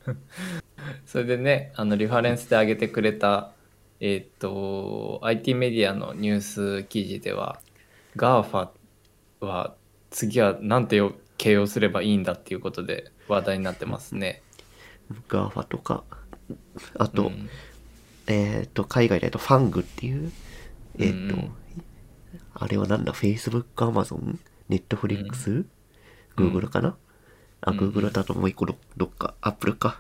[1.06, 3.52] それでねあのリファレンスで挙げてくれた
[4.00, 7.60] えーっと IT メディアのニュース記事では
[8.16, 8.70] GAFA
[9.40, 9.76] は
[10.10, 14.42] 次は何てよ形容すればいいんだっていうことで話題になってますね。
[15.28, 16.04] GAFA とか
[16.98, 17.50] あと、うん。
[18.28, 20.32] えっ、と海外だとファングっていう
[21.00, 21.30] えっ、と、うん。
[21.30, 21.52] うん
[22.58, 24.38] あれはなんだ？Facebook、Amazon、
[24.70, 25.66] Netflix、
[26.38, 26.96] Google かな、
[27.62, 30.00] あ、うん Google だともう一個どどっか？Apple か？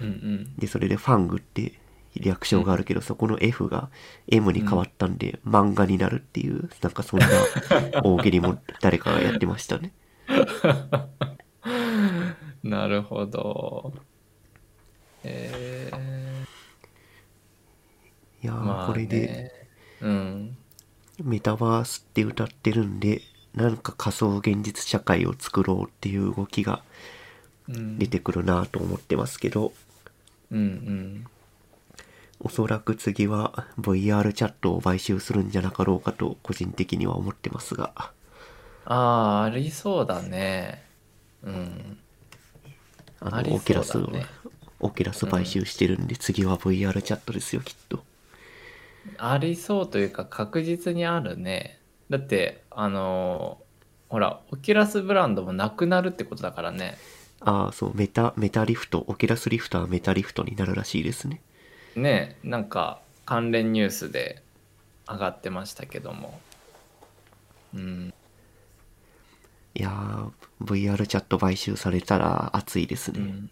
[0.00, 0.56] うんうん。
[0.56, 1.78] でそれでファングって
[2.16, 3.90] 略称があるけど、そこの F が
[4.28, 7.26] M に変わったんで、漫画になるっていうなんかそんな
[8.02, 9.92] 大喜利も誰かがやってましたね。
[12.62, 13.92] なるほど。
[15.22, 15.90] え
[18.42, 19.63] いやー、ー、まあ、ね、これで
[20.00, 20.56] うん。
[21.22, 23.22] メタバースって歌ってるんで
[23.54, 26.82] なんか仮想現実社会を作ろうっていう動きが
[27.68, 29.72] うん出てくるなと思ってますけど、
[30.50, 31.26] うんうん。
[32.40, 40.84] おそらく次は VR チャットを買収するんじゃなかろうかと個人的には思ってますがああ、ありそうだね。
[41.42, 41.98] うん。
[43.20, 44.12] あのオキュラスを
[44.80, 48.04] Oculus 買収してるんで、次は VR チャットですよきっと
[49.18, 51.80] ありそうというか確実にあるね。
[52.10, 53.58] だって、あの
[54.08, 56.96] ほら、 Oculus ブランドもなくなるってことだからね。
[57.40, 61.42] ああそうメタ Meta Rift Oculus Rift は Meta Rift になるらしいですね
[61.94, 64.42] ねなんか関連ニュースで
[65.06, 66.40] 上がってましたけども。
[67.74, 68.14] うん。
[69.74, 73.50] いやー VR チャット買収されたら熱いですね、うん、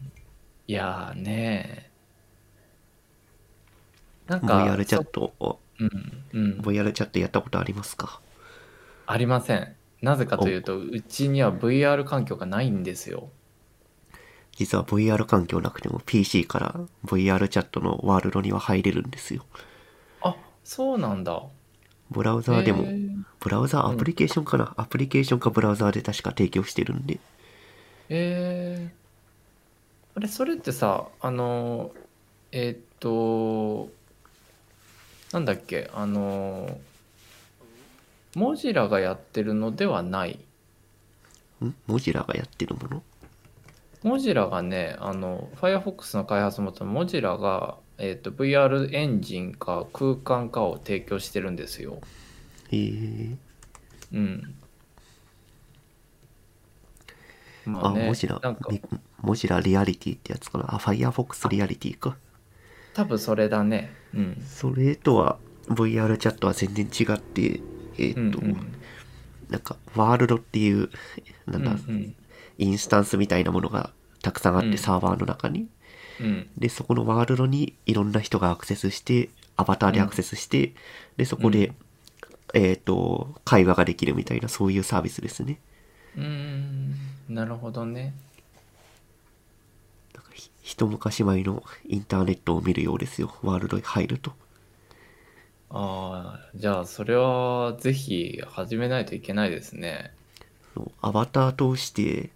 [0.68, 1.90] いやーね
[4.26, 6.60] なんか VR チャットをそうんうん。
[6.60, 8.20] VR チャットやったことありますか？
[9.06, 9.74] ありません。
[10.00, 13.28] なぜかというとうちには VR 環境がないんですよ。
[14.54, 19.44] 実は VR 環境なくても PC から VR チャットのワールドには入れるんですよ。
[20.20, 21.42] あそうなんだ。
[22.10, 23.22] ブラウザーでも、えー。
[23.40, 27.18] ブラウザーアプリケーションかな、アプリケーションかブラウザーで確か提供してるんで。
[28.10, 30.18] えー。
[30.18, 31.92] あれそれってさあの
[32.52, 33.90] えーっと
[35.32, 35.90] なんだっけ？
[35.94, 36.78] あの
[38.34, 40.38] モジラがやってるのではない。
[41.64, 41.74] ん？
[41.86, 43.02] モジラがやってるもの？
[44.02, 52.00] モジラがねあの Firefox の開発元のモジラが、えーっと VR エンジンか空間かを提供してるんですよ。
[52.70, 53.36] へえ。
[54.12, 54.54] うん。
[57.64, 58.82] まあ、あねモジラなんか、み
[59.20, 60.74] モジラリアリティってやつかな？
[60.74, 62.16] あ、Firefox リアリティか。
[62.94, 63.92] 多分それだね。
[64.14, 64.42] うん。
[64.46, 67.60] それとは VR チャットは全然違って、
[67.98, 68.74] えっ、と、うんうん。
[69.48, 70.90] なんか、ワールドっていう、
[71.46, 72.14] なんだ、うんうん。
[72.58, 73.90] インスタンスみたいなものが
[74.22, 74.78] たくさんあって、うん。
[74.78, 75.68] サーバーの中に。
[76.20, 76.48] うん。
[76.58, 80.74] で、そこのワールドにいろんな人がアクセスして、アバターでアクセスして、
[81.16, 81.74] で、そこで、うん。
[82.54, 85.58] えっ、と、会話ができるみたいな、そういうサービスですね。
[86.16, 86.94] うーん。
[87.28, 88.14] なるほどね
[90.62, 93.34] 一昔前のインターネットを見るようですよ。
[93.42, 94.32] ワールドに入ると。
[95.70, 100.12] ああじゃあそれはぜひ始めないといけないですね。
[100.74, 100.92] そう。
[101.00, 102.30] アバター通して、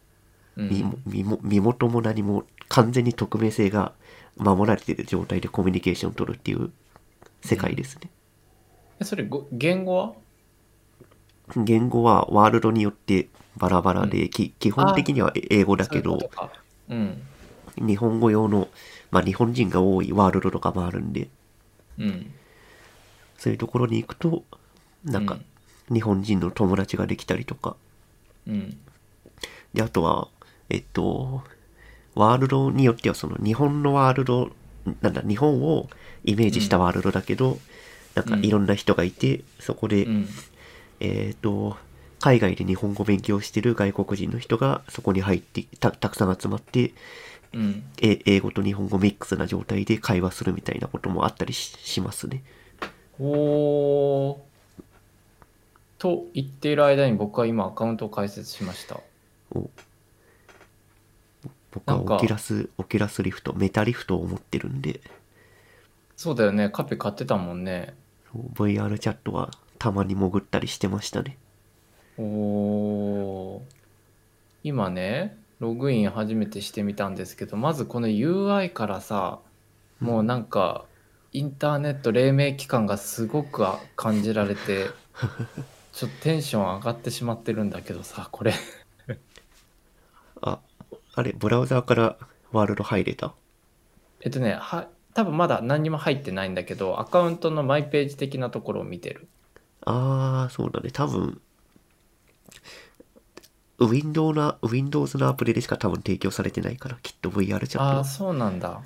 [0.56, 0.68] うん。
[0.70, 3.92] 身も身も身元も何も完全に匿名性が
[4.37, 6.70] 守られている状態でコミュニケーションを取るっていう
[7.42, 8.11] 世界ですね。
[9.00, 10.14] えそれご言語は？
[11.56, 16.26] 言語はワールドによってバラバラで、き基本的には英語だけどそ
[16.90, 17.22] ういううん
[17.77, 18.69] 日本語用の、
[19.11, 21.29] まあ、日本人が多いワールドとかもあるんで。
[21.99, 22.33] うん。
[23.39, 24.45] そういうところに行くと
[25.05, 25.39] なんか
[25.93, 27.77] 日本人の友達ができたりとか。
[28.47, 28.77] うん。
[29.75, 30.29] であとは
[30.71, 31.43] えっと
[32.15, 34.51] ワールドによってはその日本のワールド
[35.01, 35.89] なんだ日本を
[36.25, 37.59] イメージしたワールドだけど、
[38.15, 40.29] なんかいろんな人がいてそこで、うん。
[41.01, 41.77] えっ、と、
[42.21, 46.93] 海外で日本語勉強してる外国人の人がそこに入ってた、たくさん集まって、
[47.52, 47.85] うん。
[48.00, 52.42] え英語と日本語ミックスな状態で会話するみたいなこともあったりししますね。
[53.18, 54.37] おー。
[55.98, 59.00] と言っている間に僕は今アカウントを開設しました。
[59.54, 59.70] お。
[61.72, 65.00] 僕はオキラス、オキラスリフト、メタリフトを持ってるんで、
[66.16, 66.70] そうだよね。
[66.70, 67.94] カペ買ってたもんね。
[68.54, 71.37] VR チャットはたまに潜ったりしてましたね。
[72.18, 73.61] おー。
[74.64, 79.40] 今ねログイン初めてしてみたんですけどまずこの UI からさ
[80.01, 80.85] もうなんか
[81.33, 84.88] インターネット黎明期間がすごくあ感じられて
[85.92, 88.53] ちょっとテンション上がってしまってるんだけどさこれ。
[90.40, 90.61] あ、
[91.14, 92.16] あれ、ブラウザーから
[92.53, 93.35] ワールド入れた？
[94.21, 99.29] えっとねは多分まだ何にも入ってないんだけどアカウントのマイページ的なところを見てる。
[99.87, 100.90] あー、そうだね。
[100.90, 101.40] 多分、
[103.79, 108.83] Windows な、Windows のアプリでしか多分提供されてないから、きっと VR チャットはああーそうなんだ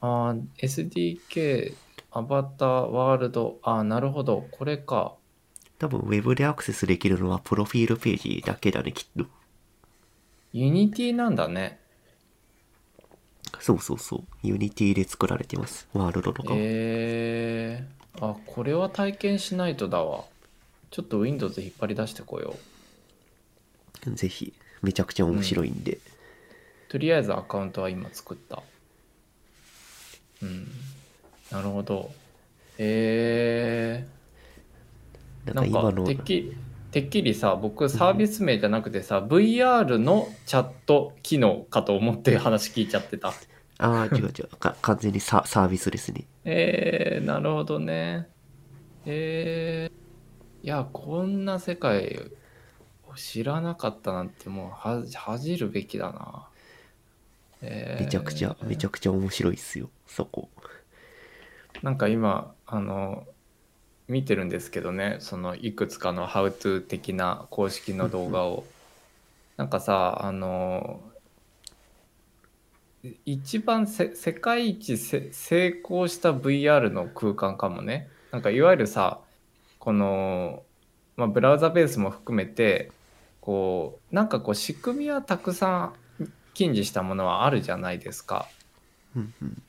[0.00, 1.74] あー SDK
[2.12, 5.14] アバターワールドああなるほどこれか
[5.78, 9.28] 多分 Web でアクセスできるのはプロフィールページだけだね、きっと。
[10.52, 11.78] Unity なんだね
[13.60, 14.46] そうそうそう。
[14.46, 15.88] Unity で作られてます。
[15.92, 16.56] ワールドとかも。
[16.58, 20.24] えー、あこれは体験しないとだわ
[20.90, 22.69] ちょっと Windows 引っ張り出してこよう
[24.14, 25.98] ぜひ、めちゃくちゃ面白いんで。
[26.88, 28.62] とりあえずアカウントは今作った。
[30.42, 30.68] うん。
[31.50, 32.10] なるほど。
[32.78, 36.56] えー、なんか今のて、っき
[36.90, 43.34] てっきりさ僕サービス名じゃなくてさ、VR のチャット機能かと思って話聞いちゃってた。
[43.78, 44.48] ああ、違う違う。
[44.58, 46.26] か完全にササービスですね。
[46.44, 48.28] えー、なるほどね。
[49.06, 52.39] えー、いやこんな世界を
[53.20, 56.48] 知らなかったなんてもうは恥じるべきだな。
[57.62, 58.04] えー。
[58.04, 60.48] めちゃくちゃ、めちゃくちゃ面白いっすよ、そこ。
[61.82, 63.26] なんか今あの
[64.08, 68.64] 見てるんですけどねそのいくつかの「How to」的な公式の動画を。
[69.56, 71.00] なんかさあの
[73.26, 78.08] 一番せ世界一せ成功した VR の空間かもね。
[78.30, 79.20] なんかいわゆるさ
[79.78, 80.62] この、
[81.16, 82.90] まあ、ブラウザベースも含めて
[83.50, 88.46] こうなんかこう仕組みはたくさん禁じしたものはあるじゃないですか。
[89.16, 89.62] うんうん。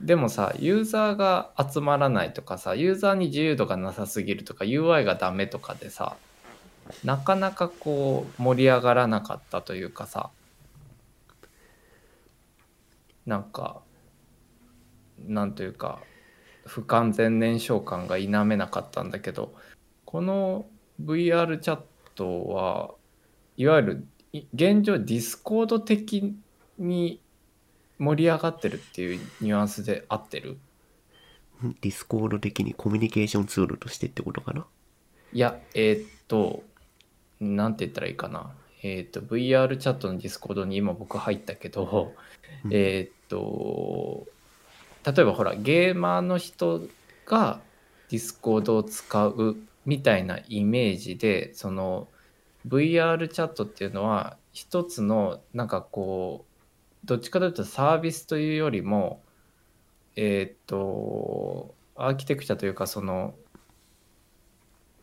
[0.00, 6.16] でもさユーザーが集まらないとかさユーザーに自由度がなさすぎるとか UI がダメとかでさ
[7.04, 10.30] なかなかこう盛り上がらなかったというかさ
[13.26, 13.82] なんか
[15.26, 15.98] なんというか
[16.64, 19.52] 不完全燃焼感が否めなかったんだけど
[20.06, 20.64] この
[21.02, 21.80] VR チャッ
[22.14, 22.94] トは
[23.56, 26.34] いわゆるい現状 Discord 的
[26.78, 27.20] に
[27.98, 30.58] 盛り上がってるっていうニュアンスで合ってる？
[31.80, 34.66] Discord 的にコミュニケーションツールとしてってことかな？
[35.32, 36.62] いやえーっと
[37.40, 38.52] なんて言ったらいいかな。
[38.82, 42.14] えーっと VR チャットのディスコードに今僕入ったけど
[42.64, 42.72] うん。
[42.72, 44.26] えーっと
[45.04, 46.82] 例えばほらゲーマーの人
[47.24, 47.60] が
[48.10, 52.08] Discord を使うみたいなイメージでその
[52.66, 56.46] VR チャットっていうのは一つのなんかこ
[57.04, 59.22] うどっちかというとサービスというよりも
[60.16, 63.34] えーっとアーキテクチャというかその、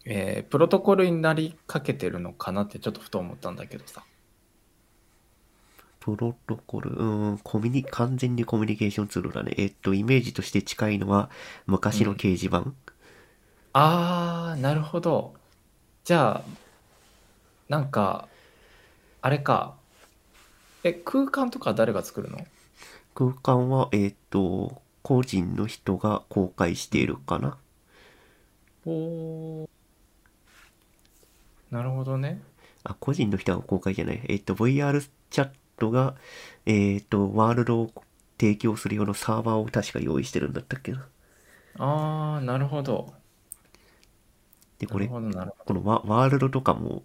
[0.05, 4.05] えープロトコルになりかけてるのかなってちょっとふと思ったんだけどさ。
[5.99, 9.53] プロトコル、うーん、コミュニ、完全にコミュニケーションツールだね。
[9.57, 11.29] えっと、イメージとして近いのは、
[11.65, 12.73] 昔の掲示板。
[13.73, 15.35] あー、なるほど。
[16.03, 16.51] じゃあ、
[17.73, 18.27] なんか、
[19.21, 19.75] あれか。
[20.83, 22.45] え、空間とか誰が作るの？
[23.15, 27.57] 空間は、えっと、個人の人が公開しているかな。
[28.85, 29.67] おー
[31.71, 32.41] なるほどね。
[32.83, 34.21] あ、個人の人が公開じゃない。
[34.27, 36.15] えっと、VR チャットが、
[36.65, 37.91] えっと、ワールドを
[38.39, 41.07] 提供する用のサーバーを確か用意してるんだったっけな。
[41.77, 43.13] あー、なるほど。
[44.79, 47.03] で、これ、このワワールドとかも、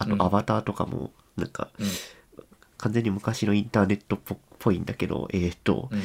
[0.00, 1.84] あうんとアバターとかも、なんか、ど。
[2.78, 5.98] 完全に昔のインターネットっぽいんだけど、えっと、うん。
[5.98, 6.04] うん。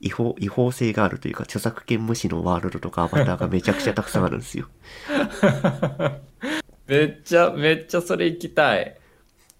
[0.00, 4.68] 違法、違法性があるというか、著作権無視のワールドとかアバターがめちゃくちゃたくさんあるんですよ。
[6.86, 8.96] めっちゃ、めっちゃそれ行きたい。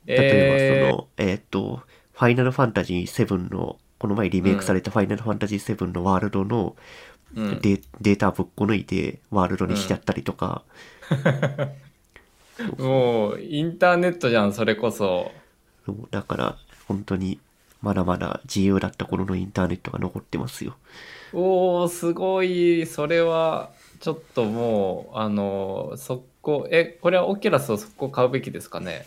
[0.06, 1.82] 例えば、えその、えっと、
[2.12, 6.82] ファイナルファンタジー7の、この前リメイクされたファイナルファンタジー7のワールドのー
[7.34, 10.64] うんデ,、データぶっこ抜いてワールドにしちゃったりとか、
[12.78, 15.30] もう、インターネットじゃん、それこそ。
[15.86, 17.40] そうだから、本当に、
[17.80, 20.76] まだまだ自由だった頃のインターネットが残ってますよ。
[21.32, 22.86] おー、すごい。
[22.86, 29.06] それは、ちょっともう、あの、速攻、え、これは Oculus を速攻買うべきですかね？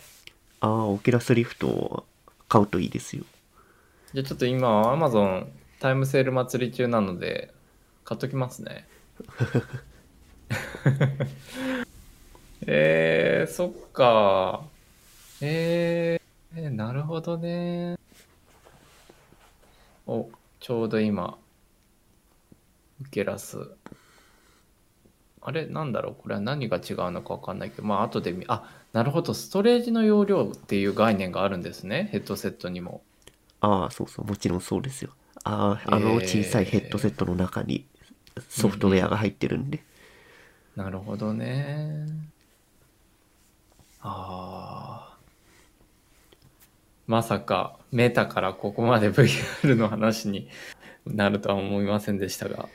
[0.60, 2.04] ああ、 Oculus Rift を
[2.48, 3.24] 買うといいですよ。
[4.12, 5.46] じゃあちょっと今、Amazon
[5.80, 7.52] タイムセール祭り中なので、
[8.04, 8.88] 買っときますね。
[12.68, 14.64] えー、そっか。
[15.40, 17.96] えー、えなるほどね。
[20.06, 21.38] お、ちょうど今、
[23.00, 23.70] ウケラス。
[25.42, 26.14] あれなんだろう？
[26.20, 32.08] これは何が違うのかわかんないけど、まあ後で見、あ、なるほど、ストレージの容量っていう概念があるんですね。
[32.10, 33.02] ヘッドセットにも。
[33.60, 35.12] ああ、そうそう、もちろんそうですよ。
[35.44, 37.86] ああ、あの小さいヘッドセットの中に
[38.48, 39.84] ソフトウェアが入ってるんで。
[40.74, 42.06] なるほどね。
[44.08, 45.16] ああ。
[47.06, 50.48] まさかメタからここまで VR の話に
[51.06, 52.68] なるとは思いませんでしたが。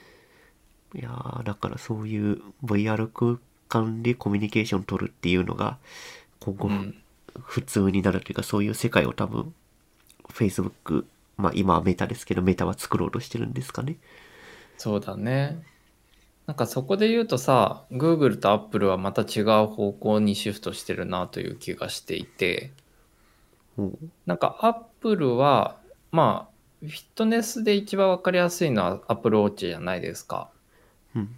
[0.93, 3.37] いやーだからそういう VR 空
[3.69, 5.77] 間でコミュニケーション取るっていうのが
[6.39, 6.95] 今後うん。
[7.39, 9.53] 普通になるというか、そういう世界を多分
[10.27, 11.05] Facebook
[11.37, 13.95] まあ今はメタですけどメタは作ろうとしてるんですかね。
[14.77, 15.63] そうだね。
[16.51, 22.73] なんかそこで言うとさ、Google と Apple はまた違う方向にシフトしてるなという気がしていて、
[23.77, 25.77] おうなんか Apple は、
[26.11, 30.49] まあ、フィットネスで一番わかりやすいのは Apple Watch じゃないですか。
[31.15, 31.29] うん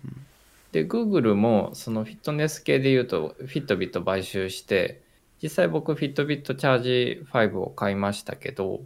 [0.72, 5.04] で Google もそのフィットネス系で言うとフィットビット買収して
[5.44, 8.82] 実際僕フィットビットチャージ5を買いましたけど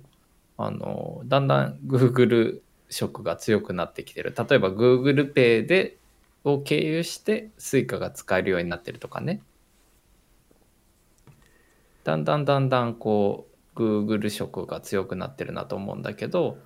[0.57, 2.59] あのだんだん Google
[2.89, 4.35] 色が強くなってきてる。
[4.37, 5.95] 例えば Google Pay で
[6.53, 9.41] を経由して Suica が使えるようになってるとかね
[12.03, 16.57] だんだんだんだんこう Google 色が強くなってるなと思うんだけど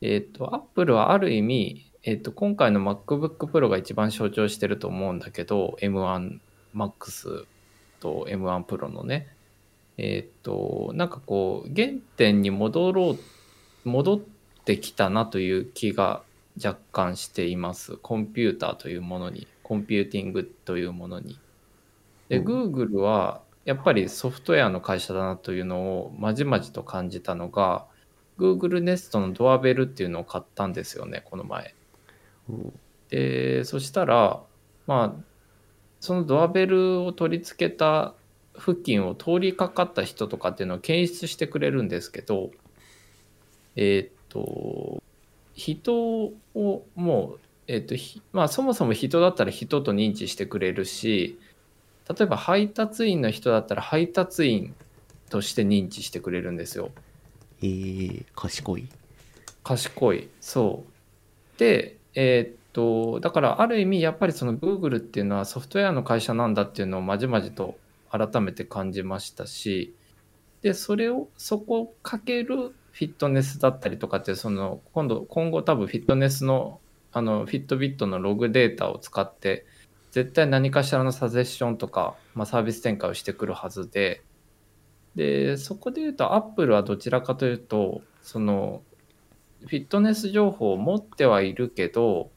[0.00, 6.38] えっ、と Apple はある意味えっと、今回の MacBook Pro が一番象徴してると思うんだけど、M1
[6.74, 7.46] Max
[7.98, 9.28] と M1 Pro のね。
[9.96, 14.20] えっと、なんかこう、原点に戻ろう、戻っ
[14.66, 16.22] てきたなという気が
[16.62, 17.96] 若干しています。
[17.96, 21.38] コンピューターというものに、コンピューティングというものに。
[22.28, 27.86] で、うん Google はやっぱりソフトウェアの会社だなというのをまじまじと感じたのが、
[28.38, 31.74] Google Nest のドアベルっていうのを買ったんですよね、この前。
[33.08, 34.42] でそしたら
[34.86, 35.24] まあ
[36.00, 38.14] そのドアベルを取り付けた
[38.58, 42.50] 付近を通りかかった人とかっていうのを検出してくれるんですけど
[43.76, 45.02] えーっと
[45.54, 45.94] 人
[46.54, 51.38] をもうえっ、と、ひまあ、そもそも人だったら人と認知してくれるし、
[52.08, 54.74] 例えば配達員の人だったら配達員
[55.30, 56.90] として認知してくれるんですよ。
[57.62, 58.86] えー、賢い。
[59.62, 60.28] 賢い。
[60.40, 61.58] そう。
[61.58, 67.78] で、えーっと、だからある意味やっぱりその Google っていうのはソフトウェアの会社なんだっていうのをまじまじと
[68.10, 69.94] 改めて感じましたし、
[70.60, 76.80] で、それを、そこをかけるフィットネスだったりとかって、その、今度、今後多分フィットネスの、
[77.12, 79.66] あの、フィットビットのログデータを使って、
[80.12, 84.22] 絶対何かしらのサジェッションとか、まあ、サービス展開をしてくるはずで、
[85.16, 88.82] で、そこで言うと、Apple はどちらかというと、その、
[89.62, 92.30] フィットネス情報を持ってはいるけど、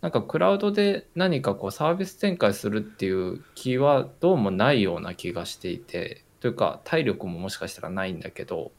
[0.00, 8.72] なんかクラウドで何かこうサービス展開するっていう気はどうもないような気がしていて、というか体力ももしかしたらないんだけど、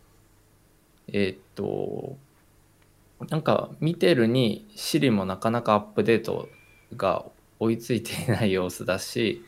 [1.07, 2.17] えーっと、
[3.29, 6.49] なんか見てるに Siri もなかなかアップデート
[6.95, 7.25] が
[7.59, 9.43] 追いついていない様子だし、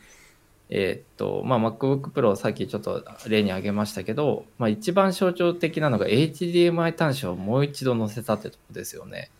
[0.68, 9.30] えーっと、まあ、MacBook Pro さっきちょっと例に挙げましたけど、まあ、一番象徴的なのが HDMI 端子をもう一度載せたってとこですよね。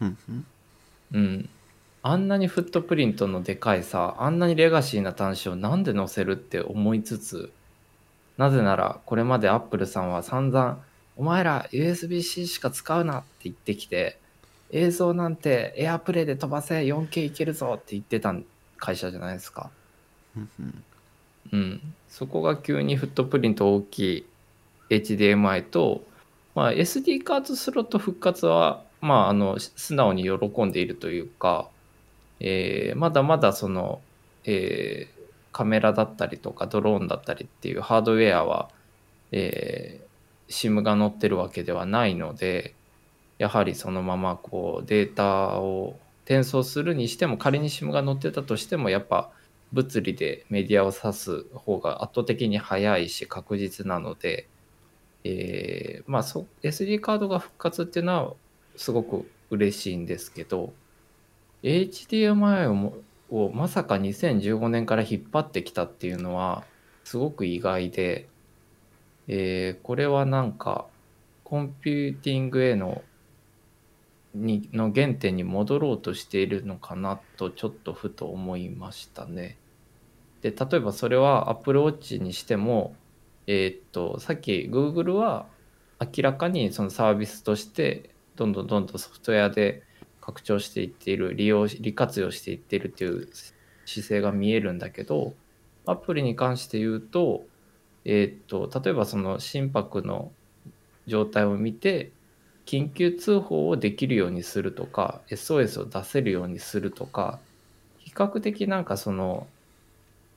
[0.00, 0.46] うんうん。
[1.12, 1.48] うん。
[2.02, 7.52] あんなにフットプリントのでかいさ、あんなにレガシーな端子をなんで載せるって思いつつ、
[8.38, 10.78] なぜならこれまで Apple さんは散々、
[11.20, 14.18] お前ら USB-C しか使うなって言ってきて、
[14.70, 18.34] 映像なんて AirPlay で飛ばせ 4K いけるぞって言ってた
[18.78, 19.68] 会社じゃないですか。
[21.52, 24.26] うんそこが急にフットプリント大きい
[24.88, 26.02] HDMI と、
[26.54, 31.68] まあ、SD カードスロット復活は、まあ、あの素直に喜んでいるというか、
[32.38, 34.00] えーまだまだその、
[34.44, 35.20] えー
[35.52, 38.70] カメラだったりとかドローンだったりっていうハードウェアは、
[39.32, 40.09] えー、
[40.50, 42.74] SIM が載ってるわけではないので
[43.38, 49.30] やはりそのままこうデータを転送するにしても仮に SIM が載ってたとしてもやっぱ
[49.72, 54.48] 物理でメディアを指す方が圧倒的に早いし確実なので、
[55.24, 58.34] えーまあそ SD カードが復活っていうのは
[58.76, 60.72] すごく嬉しいんですけど
[61.62, 66.64] HDMI ををまさか2015年から引っ張ってきたっていうのは
[67.04, 68.28] すごく意外で、
[69.32, 70.86] えーこれはなんか
[71.44, 73.02] コンピューティングへの
[74.34, 79.56] にの原点に戻ろうとしているのかなとちょっとふと思いましたね。
[80.42, 82.96] で例えばそれは Apple Watch にしても、
[83.46, 85.46] えーっとさっき Google は
[86.00, 89.84] 明らかにそのサービスとしてどんどんどんどんソフトウェアで
[90.20, 93.28] 拡張していっている利用利活用していっているっていう
[93.84, 95.34] 姿勢が見えるんだけど
[95.86, 97.44] アプリに関して言うと,、
[98.04, 100.32] えーと例えばその心拍の
[101.06, 102.12] 状態を見て
[102.66, 107.40] 緊急通報をできるようにするとか SOS を出せるようにするとか
[107.98, 109.46] 比較的なんかその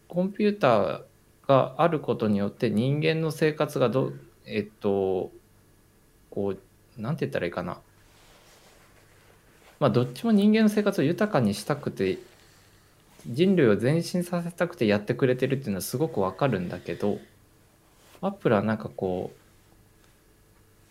[0.07, 1.01] コンピューター
[1.47, 4.13] があることによって人間の生活がど
[4.45, 5.31] えっと
[6.29, 6.55] こ
[6.97, 7.79] うなんて言ったらいいかな。
[9.79, 12.19] まあどっちも人間の生活を豊かにしたくて
[13.27, 17.19] 人類を前進させたくてやってくれてるっていうのはすごくわかるんだけど
[18.23, 19.31] アップルはなんかこ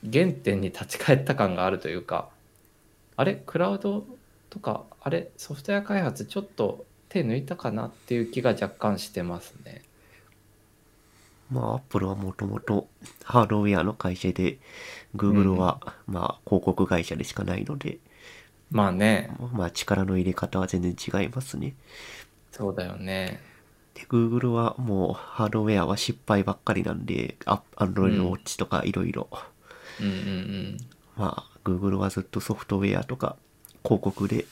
[0.04, 2.28] う原点に立ち返った感があるというか
[3.16, 3.42] あれ？
[3.46, 4.04] クラウド
[4.50, 5.30] とかあれ？
[5.36, 9.82] ソフトウェア開発ちょっと手抜いたかなっていう気が若干してますね。
[11.50, 12.88] まあ、アップルはもともと
[13.24, 14.56] ハードウェアの会社で、
[15.14, 17.98] Google は、まあ、広告会社でしかないので、
[18.70, 21.74] まあねまあ、力の入れ方は全然違いますね。
[22.52, 23.40] そうだよね。
[23.95, 29.28] で、Google はもうハードウェアは失敗ばっかりなんで、あ Android うん Watch とかいろいろ、
[30.01, 30.78] うんうんうん。
[31.16, 33.36] まあ、Google はずっとソフトウェアとか
[33.84, 34.47] 広告で、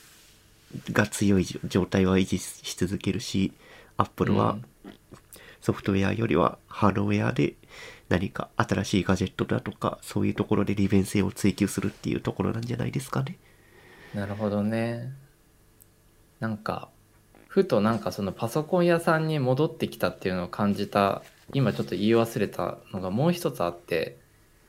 [0.91, 3.51] が強い状態は維持し続けるし、
[3.97, 4.57] Apple は
[5.61, 7.55] ソフトウェアよりはハードウェアで
[8.09, 13.37] 何か新しいガジェットだとか、そういうところで利便性を追求するっていうところなんじゃないですかね。
[14.13, 15.13] なるほどね。
[16.39, 16.89] なんか、
[17.51, 21.21] ふとなんかそのパソコン屋さんに戻ってきたっていうのを感じた、
[21.53, 24.15] 今ちょっと言い忘れたのがもう一つあって、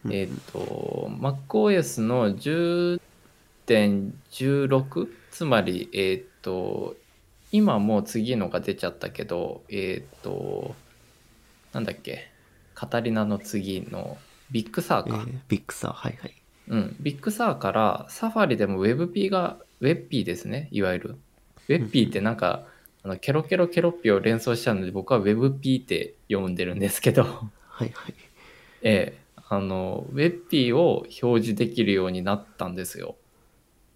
[0.04, 0.12] うん。
[0.12, 6.96] えっ、と、MacOS の10.16つまり、えっ、と、
[7.52, 10.74] 今もう次のが出ちゃったけど、えっ、と、
[11.72, 12.32] なんだっけ、
[12.74, 14.18] Catalina の次の
[14.50, 15.24] Big Surか。
[15.28, 16.34] えー Big Sur、はいはい。
[16.66, 21.16] うん、 Big Sur から Safari でも WebP が WebP ですねいわゆる。
[21.68, 22.64] WebP ってなんか
[23.04, 27.24] あのケロケロケロッピを連想しちゃうので僕は WebP って読んでるんですけど。
[27.24, 28.14] はいはい。
[28.82, 29.22] ええ。
[29.48, 33.16] あの WebP を表示できるようになったんですよ。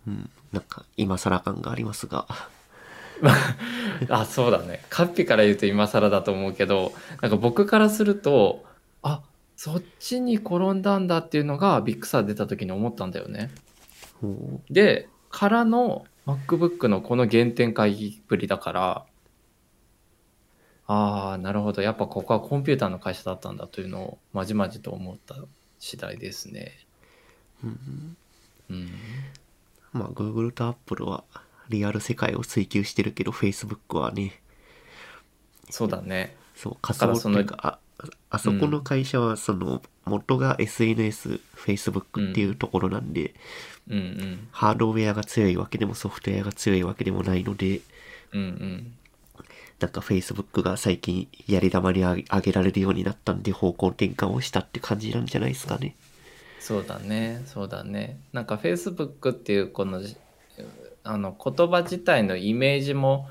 [0.07, 2.27] うん、なんか今更感がありますが。
[4.11, 4.85] あそうだね。
[4.91, 6.93] カッピから言うと今更だと思うけど
[7.23, 8.65] なんか僕からすると
[9.03, 9.23] あ
[9.57, 13.51] そっちに転んだんだっていうのが Big Sur 出た時に思ったんだよね。
[14.21, 19.07] ほでからの MacBook のこの原点回帰っぷりだから
[20.89, 21.83] ああなるほど。
[21.83, 25.35] やっぱここはコンピューターの会社だったんだというのをまじまじと思った
[25.81, 26.73] 次第ですね。
[27.65, 28.17] う、うん、
[28.71, 28.89] うん。
[29.93, 31.25] まあ Google と Apple は
[31.69, 34.41] リアル世界を追求してるけど Facebook はね。
[35.71, 36.37] そうだね。
[36.55, 43.35] そう仮想っていうかああそこの会社はその元が SNS、Facebook っていうところなんで、うん
[43.89, 47.81] うんハードウェアが強いわけでもソフトウェアが強いわけでもないので
[48.33, 48.93] うんうん
[49.79, 55.95] なんか Facebook が最近やり玉にあげ上げられるようになったんで方向転換をしたって感じなんじゃないですかね。
[56.61, 58.19] そうだねそうだね。
[58.33, 60.01] なんか Facebook っていうこの
[61.05, 63.29] あの言葉自体のイメージも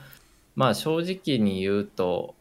[0.56, 2.36] まあ正直に言うと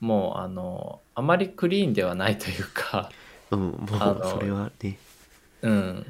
[0.00, 3.10] もうあのあまりクリーンではないというか。
[3.50, 3.88] うん、もう
[4.26, 4.98] それはね、
[5.62, 6.06] うん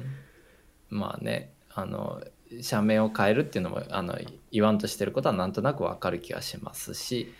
[0.89, 2.21] まあねあの
[2.61, 4.17] 社名を変えるっていうのもあの
[4.51, 7.33] 言わんとしてることはなんとなくわかる気がしますし、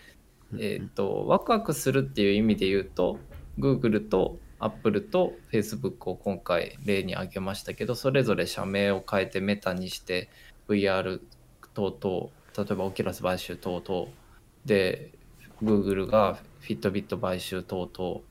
[0.58, 3.20] えっ、とワクワクするっていう意味で言うと
[3.58, 10.30] Google と Apple と Facebook を今回例に挙げましたけどそれぞれ社名を変えてメタにして
[10.68, 11.22] VR
[11.74, 14.08] 等々例えばオキュラス買収等々
[14.66, 15.12] で
[15.62, 18.22] Google が Fitbit 買収等々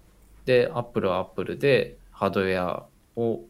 [0.44, 2.86] で Apple は Apple でハードウェア
[3.16, 3.42] を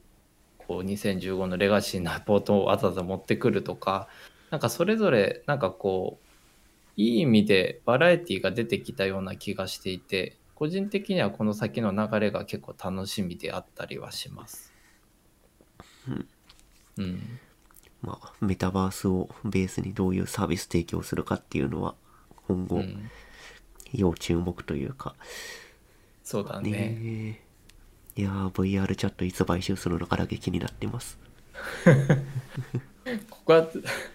[0.66, 4.08] こう2015のレガシーなポートをわざわざ持ってくるとか
[4.50, 6.24] なんかそれぞれなんかこう
[6.96, 14.72] いい意味でバラエティが出てきたような気がしていて個人的にはこの先の流れが結構楽しみであったりはします。
[16.96, 17.40] うん、
[18.02, 21.96] まあ、メタバースをベースにどういうサービス提供するかっていうのは
[22.46, 23.10] 今後うん、
[23.92, 25.16] 要注目というか、
[26.22, 26.70] そうだね。
[26.70, 27.43] ねえ
[28.16, 31.18] いやー VR チャットいつ買収するのかだけ気になってます。
[33.30, 33.68] ここは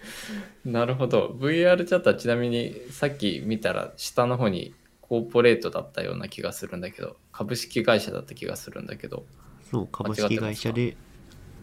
[0.65, 1.35] なるほど。
[1.39, 9.25] VR チャットはちなみにさっき見たら下の方にコーポレートだったような気がするんだけど株式会社だった気がするんだけど、
[9.69, 10.97] そう、株式会社で、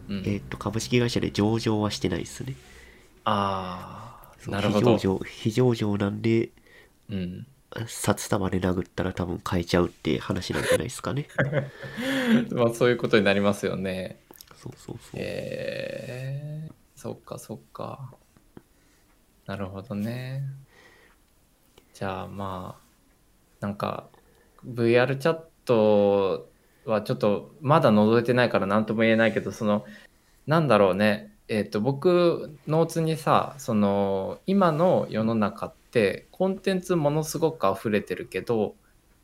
[0.09, 2.55] うん、えーっと、株式会社で上場はしてないですね。
[3.23, 4.97] ああなるほど。
[4.97, 6.49] 非上場、非上場なんで、
[7.09, 7.47] うん
[7.85, 11.27] 札束で殴ったら多分変えちゃうって話なんじゃないですかね。
[12.51, 14.19] まあそういうことになりますよね。
[14.55, 15.15] そうそうそう。
[15.15, 18.11] えー、そっかそっか。
[19.45, 20.43] なるほどね。
[21.93, 24.07] じゃあまあなんか
[24.65, 26.49] VR チャット
[26.85, 29.85] はちょっとまだ覗いてないから何とも言えないけどその
[30.47, 31.33] なんだろうね。
[31.49, 38.75] えっ、と僕ノーツにさその今の世の中ってコンテンツものすごく溢れてるけど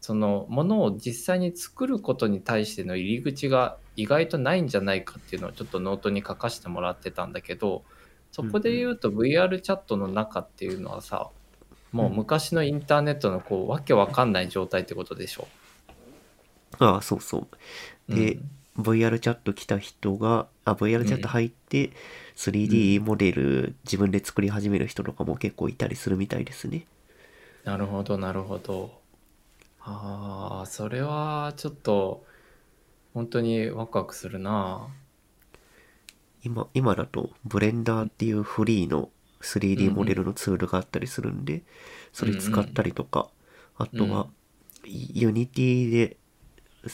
[0.02, 7.84] そのものを実際に作ることに対しての入り口が意外とないんじゃないかっていうのをちょっとノートに書かせてもらってたんだけど
[8.32, 11.30] そこで言うと VR チャットの中っていうのはさ
[11.92, 15.48] もう昔のインターネットのこうわけわかんない状態ってことでしょ？
[16.80, 17.48] ああ、そうそ
[18.10, 18.14] う。
[18.16, 21.92] で、うん VR チャット来た人が、あ、VR チャット入って、
[22.36, 26.86] 3D モデル自分で作り始める人とかも結構いたりするみたいですね。
[27.64, 29.02] なるほどなるほど。
[29.86, 32.26] ああそれはちょっと
[33.14, 34.88] 本当にワクワクするな。
[36.44, 39.10] 今、今だと、ブレンダーっていうフリーの
[39.42, 41.64] 3D モデルのツールがあったりするんで、
[42.12, 43.30] それ使ったりとか、
[43.78, 44.28] あとは、
[44.86, 46.18] Unity で、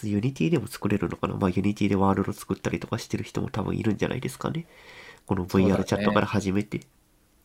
[0.03, 1.35] Unity でも作れるのかな？
[1.35, 4.65] まあ、 Unity でワールド作ったりとかしてる人も多分いるんじゃないですかね。
[5.25, 6.81] この VR ねチャットから始めて。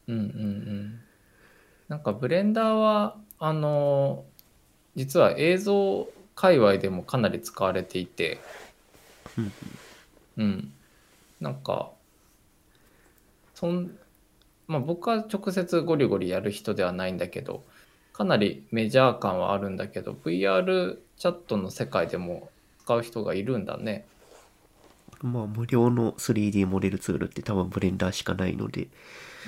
[0.08, 1.00] うんうんうん。
[1.88, 4.24] なんかブレンダーはあの
[4.96, 8.40] 実は映像界隈でもかなり使われていて、
[9.36, 9.52] うん
[10.38, 10.72] うん、
[11.40, 11.90] なんか
[13.54, 13.90] そん
[14.66, 17.64] まあ僕は直接ゴリゴリやる人ではないんだけど
[18.14, 22.48] かなりメジャー感はあるんだけど VR チャットの世界でも
[22.84, 24.06] 使う人がいるんだね。
[25.20, 28.88] まあ、無料の 3D モデルツールって多分ブレンダーしかないので、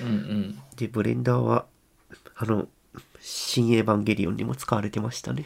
[0.01, 0.59] うんうん。
[0.75, 1.65] で、ブレンダーは、
[2.35, 2.67] あの、
[3.19, 5.45] 新エヴァンゲリオンにも使われてましたね。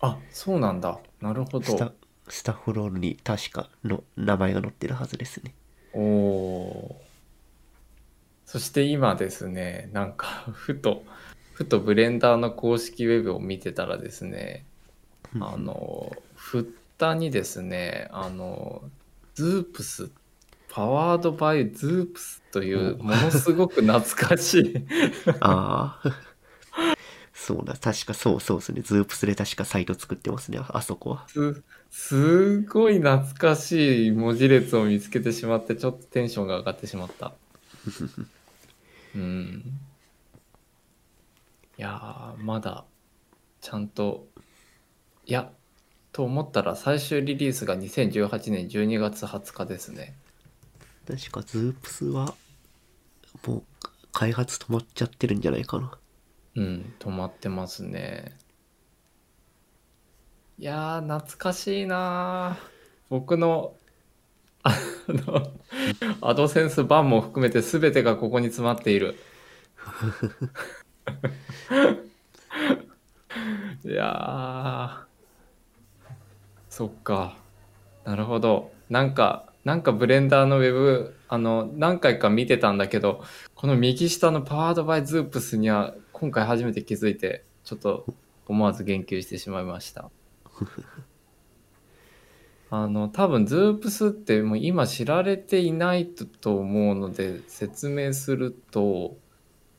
[0.00, 0.98] あそうなんだ。
[1.20, 1.64] なるほど。
[2.28, 5.54] スタッフロールに確かの名前が載ってるはずですね。
[5.92, 7.12] おおー。
[8.46, 11.04] そして今ですね、なんかふと、
[11.52, 14.64] ふとブレンダーの公式ウェブを見てたらですね、
[15.34, 16.66] うんあの、フッ
[16.98, 18.82] タにですね、あの、
[19.34, 24.74] XOOPS、Powered by XOOPS というものすごく懐かしい
[25.40, 26.22] ああ。
[27.34, 28.82] そうだ、確かそうそうですね。
[28.82, 31.26] ズープスで確かサイト作ってますね、あそこは。
[31.28, 37.34] すすごい懐かしい文字列を見つけてしまってちょっとテンションが上がってしまった
[39.14, 39.91] うんい
[41.82, 42.84] やーまだ
[43.60, 44.28] ちゃんと
[45.26, 45.50] いや
[46.12, 50.14] と思ったら最終リリースが2018年12月20日ですね。
[51.06, 52.34] 確かズープスは、
[53.46, 53.62] もう
[54.12, 55.98] 開発止まっちゃってるんじゃないかな。
[56.54, 58.36] うん止まってますね。
[60.58, 62.72] いやー懐かしいなー。
[63.08, 63.74] 僕の
[64.62, 64.76] あ
[65.08, 65.50] の
[66.20, 69.18] アドセンス版も含めて全てがここに詰まっている
[73.84, 75.12] いやー。
[76.68, 77.36] そっか。
[78.04, 78.72] なるほど。
[78.88, 83.22] なんかなんかブレンダーのウェブあの何回か見てたんだけど
[83.54, 88.06] この右下のパワードバイズープスには今回初めて気づいてちょっと
[88.48, 90.10] 思わず言及してしまいました。
[92.70, 99.18] あの多分ズープスってもう今知られていないとと思うので説明すると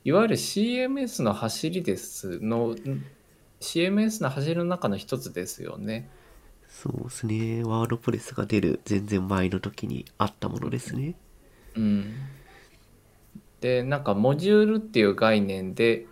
[0.05, 3.05] いわゆる CMS の走りですのん
[3.61, 6.09] CMS の走りの中の一つですよね
[6.73, 7.63] そうですね。
[7.63, 11.13] ワードプレスが出る全然前の時にあったものですね。
[11.75, 12.13] うん
[13.61, 16.07] でなんかモジュールっていう概念で、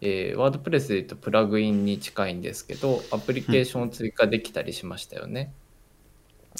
[0.00, 5.52] えー、ワードプレスで言うとプラグインに近いんですけどアプリケーションを追加できたりしましたよね。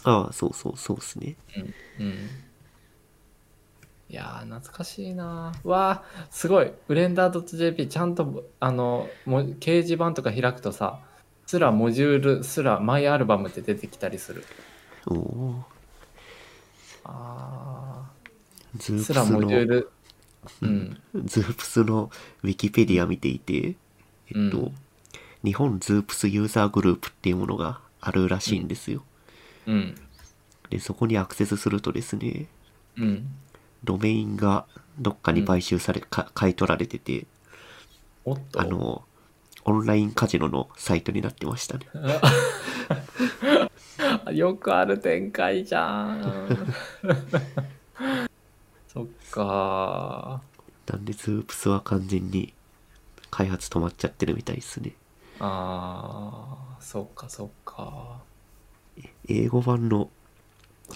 [0.03, 1.37] ああ、そうそうそうですね。
[1.57, 2.17] うん、うん、
[4.13, 5.69] いやー懐かしいなー。
[5.69, 6.71] わーすごい。
[6.87, 10.99] ブレンダー .jp ちゃんとあのも掲示板とか開くとさ
[11.47, 14.45] スラ modules スラ myalbum って出てきたりする。
[15.07, 15.65] おお
[17.05, 18.79] あー。
[18.79, 19.91] XOOPS スラモジューの、ル。
[20.61, 21.01] うん。
[21.25, 22.11] XOOPS の
[22.43, 23.73] ウィキペディア見ていて、え
[24.49, 24.75] っと、うん。
[25.43, 29.03] 日本 XOOPS ユーザーグループっていうものがあるらしいんですよ。
[29.67, 29.95] うん。
[30.69, 32.47] で、そこにアクセスするとですね、
[32.99, 33.27] うん
[33.85, 34.67] ドメインが
[34.99, 37.27] どっかに買収され、か買い取られてて、
[38.25, 39.05] おっとあの、
[39.65, 41.87] オンラインカジノのサイトになってましたね。
[44.25, 46.75] あ よくある展開じゃん
[48.89, 50.43] そっか
[50.87, 52.53] なんでズープスは完全に
[53.31, 54.95] 開発止まっちゃってるみたいですね。
[55.39, 58.21] あーそっかそっか
[59.29, 60.11] 英語版の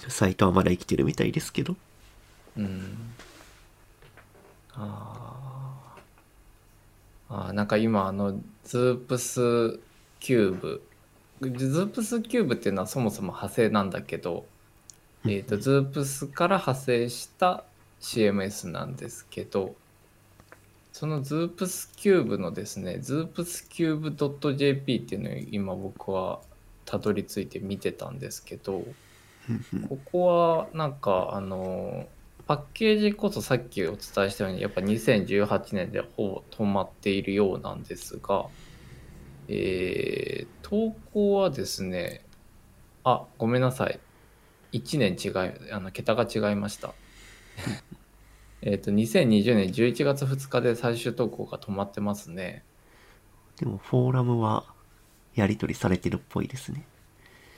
[0.09, 1.75] サイトはまだ生きてるみたいですけど。
[2.57, 3.13] うん。
[4.73, 7.35] あー。
[7.35, 9.79] あーなんか今あの XOOPS
[10.19, 14.45] Cube。XOOPS Cube っていうのはそもそも派生なんだけど、
[15.25, 17.63] えー、と XOOPS から派生した
[18.01, 19.75] CMS なんですけど
[20.93, 26.39] そのズープスキューブのですねズープスキューブ .jp っていうのを今僕は
[26.85, 28.83] たどり着いて見てたんですけど
[29.89, 32.07] ここはなんかあの
[32.47, 38.47] パッケージこそさっきお伝えしたようにやっぱ2018年でほぼ止まっているようなんですが、
[39.49, 42.25] えー投稿はですね
[43.05, 44.01] あごめんなさい。
[44.73, 46.93] 1年違いあの桁が違いました。
[48.61, 52.65] えっと2020年11月2日で最終投稿が止まってますね。
[53.57, 54.65] でもフォーラムは
[55.35, 56.85] やり取りされてるっぽいですね。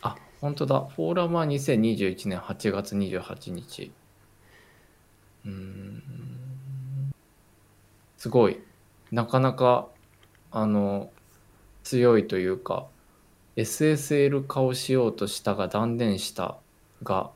[0.01, 0.87] あ本当だ。
[0.95, 3.91] フォーラムは2021年8月28日
[5.45, 6.03] うーん
[8.17, 8.59] すごい
[9.11, 9.87] なかなか
[10.51, 11.09] あの
[11.83, 12.87] 強いというか
[13.55, 16.57] SSL 化をしようとしたが断念した
[17.03, 17.31] が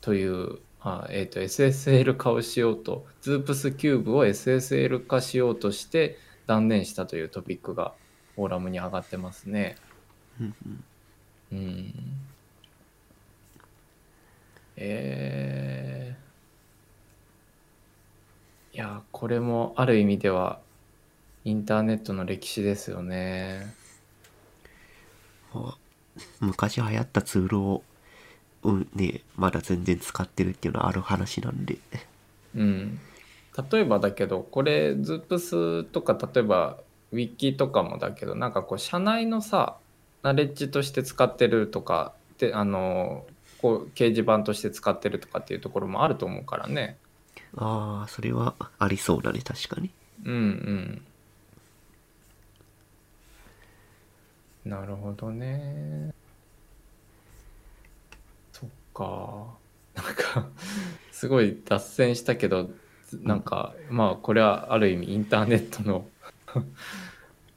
[0.00, 7.92] というあ、えー、と SSL 化をしようと Zoops キューブを SSL 化しようとして断念したというトピックが
[8.36, 9.76] フォーラムに上がってますね。
[10.40, 11.94] うん。
[14.76, 16.25] えー、
[18.76, 20.60] いや、これもある意味では
[21.44, 23.74] インターネットの歴史ですよね。
[25.54, 25.78] まあ
[26.40, 27.82] 昔流行ったツールを、
[28.64, 31.78] うんね、まだ全然使ってるっていうのはある話なんで。
[32.54, 32.98] うん。
[33.72, 36.76] 例えばだけど、これ、ズープスとか、例えば、
[37.12, 39.78] ウィキとかもだけど、なんかこう、社内のさ、
[40.22, 43.24] ナレッジとして使ってるとか、で、あの、
[43.62, 46.98] こう、掲示板として使ってるとかっていうところもあると思うからね。
[47.56, 49.90] ああ、それはありそうだね、確かに。
[50.24, 51.02] うん
[54.64, 54.70] うん。
[54.70, 56.12] なるほどね。
[58.52, 59.46] そっか。
[59.94, 60.48] なんか
[61.10, 62.68] すごい脱線したけど
[63.22, 66.06] なんかまあこれはある意味インターネットの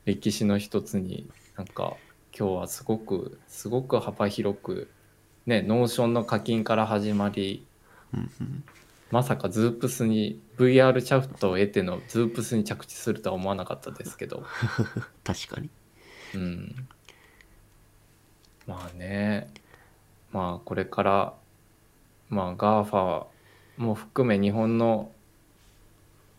[0.06, 1.98] 歴史の一つになんか
[2.38, 4.90] 今日はすごくすごく幅広く
[5.46, 7.66] ね Notion の課金から始まり
[8.14, 8.64] うんうん
[9.12, 14.46] まさかズープスに VR チャットを得てのズープスに着地するとは思わなかったですけど。
[15.24, 15.70] 確かに。
[16.36, 16.88] うん。
[18.68, 19.52] まあね。
[20.32, 21.34] まあこれから
[22.30, 23.26] まあ GAFA
[23.78, 25.12] も含め日本の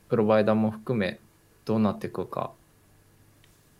[0.09, 1.18] プロバイダーも含め
[1.64, 2.53] どうなっていくか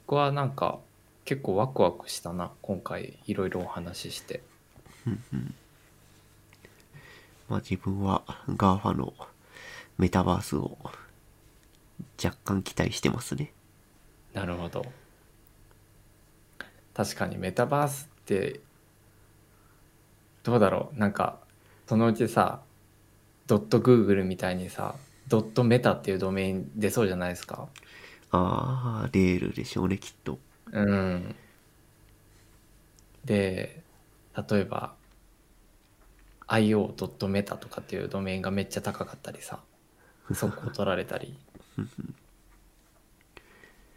[0.07, 0.81] 僕はなんか
[1.25, 4.43] 結構ワクワクしたな今回いろいろお話しして
[7.51, 9.13] まあ自分は GAFA の
[9.99, 10.79] メタバースを
[12.25, 13.53] 若干期待してますね。
[14.33, 14.87] なるほど。
[16.95, 18.61] 確かにメタバースって
[20.45, 20.99] どうだろう。
[20.99, 21.41] なんか
[21.89, 22.61] そのうちさ
[23.49, 24.95] ドットグーグルみたいにさ
[25.27, 27.69] ドットメタっていうドメイン出そうじゃないですか。
[28.31, 30.39] ああレールでしょうねきっと。
[30.71, 31.35] うん。
[33.25, 33.83] で
[34.49, 34.95] 例えば
[36.51, 39.61] io.meta とかっていうドメインがめっちゃ高かったりさ
[40.33, 41.37] 速攻取られたり。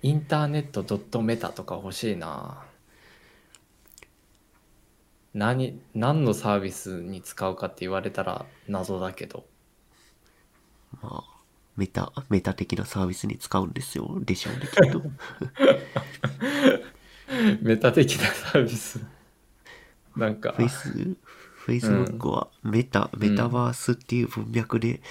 [0.01, 2.64] インターネット .meta とか欲しいな。
[5.34, 9.45] 何何のサービスに使うかって言われたら謎だけど。
[11.01, 11.34] まあ
[11.76, 15.01] メタメタ的なサービスに使うんですよでしょうねきっと。
[17.62, 18.99] メタ的なサービス。
[20.16, 20.51] なんか。
[20.51, 21.18] フェイス
[21.66, 25.01] フェイスブックはメタ、メタバースっていう文脈で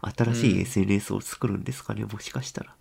[0.00, 2.74] 新しい SNS を作るんですかね、もしかしたら。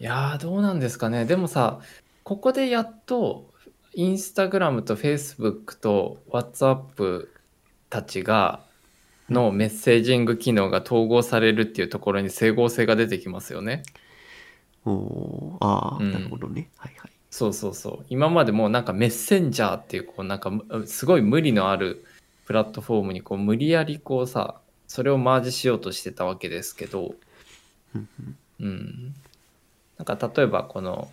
[0.00, 1.24] いやーどうなんですかね？
[1.24, 1.78] でもさ
[2.24, 3.52] ここでやっと
[3.94, 7.28] インスタグラムとフェイスブックと WhatsApp
[7.88, 8.64] たちが
[9.30, 13.84] のメッセージング機能が統合されるっていうところに整合性が出てきますよね。
[14.84, 16.10] おーああ、うん。
[16.10, 16.70] なるほどね。
[16.76, 18.06] はいはいそうそうそう。
[18.10, 22.04] 今までもうなんかメッセンジャーっていうこうなんかむすごい無理のある
[22.44, 27.14] プラットフォームにこう無理やりこうさそれをマージしようとしてたわけですけど。
[27.94, 28.36] うんうん。
[28.60, 29.14] うん。
[29.96, 31.10] なんか例えばこの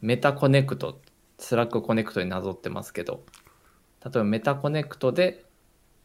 [0.00, 3.22] Meta Connect、Slack Connect になぞってますけど。
[4.04, 5.44] 例えば Meta Connect で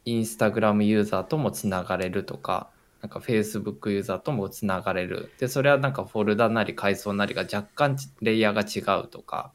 [0.05, 2.70] Instagram ユーザーともつながれるとか
[3.08, 5.32] なんか Facebook ユーザーともつながれる。
[5.39, 9.53] でそれはなんかフォルダなり階層なりが若干ちレイヤーが違うとか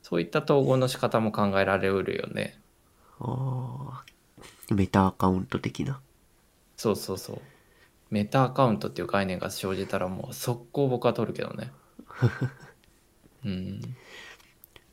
[0.00, 2.60] そういった統合の仕方も考えられうるよね。
[3.18, 4.04] あ
[4.70, 6.00] あメタアカウント的な。
[6.76, 7.40] そうそうそう。
[8.10, 11.72] メタアカウントっていう概念が生じたらもう速攻僕は取るけどね。
[13.44, 13.80] うん。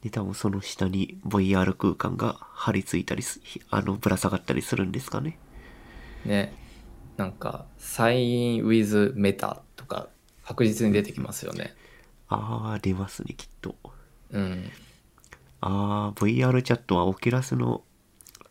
[0.01, 5.37] で多分その下に VR 空間が張り付いたりすあのぶら下がったりするんですかね。
[6.25, 6.62] ね
[7.17, 10.09] なんか「サイン with メタ」とか
[10.45, 11.75] 確実に出てきますよね。
[12.27, 13.75] ああ出ますねきっと。
[14.31, 14.69] うん。
[15.61, 17.83] ああ VR チャットは Oculus の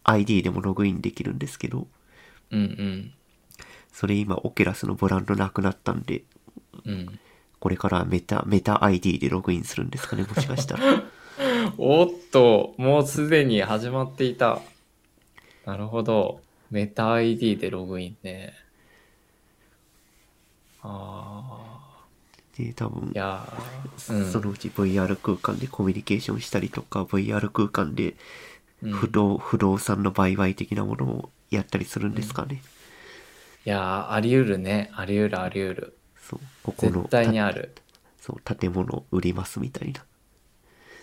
[0.05, 1.89] ID でもログインできるんですけど。
[2.51, 3.13] うん
[3.93, 6.25] それ今 Oculus のブランドなくなったんで
[6.85, 6.93] うん。
[6.93, 7.21] うん
[7.63, 11.05] これからメタメタ ID でログインするんですかねもしかしたら。
[11.79, 14.61] おっともうすでに始まっていた。
[15.65, 16.41] なるほど
[16.73, 18.55] メタ ID でログインね。
[20.81, 21.99] あ
[22.57, 24.33] で多分ーいやーうん。
[24.33, 28.15] そのうち VR 空間でコミュニケーションしたりとか VR 空間で
[28.83, 28.93] うん。
[28.93, 32.63] 不動,、不動産の売買的なものをやったりするんですかね、
[33.67, 34.91] いやーあり得るね。
[34.95, 35.99] あり得るあり得る。
[36.19, 37.75] そうここの絶対にたある。
[38.19, 40.03] そう建物売りますみたいな。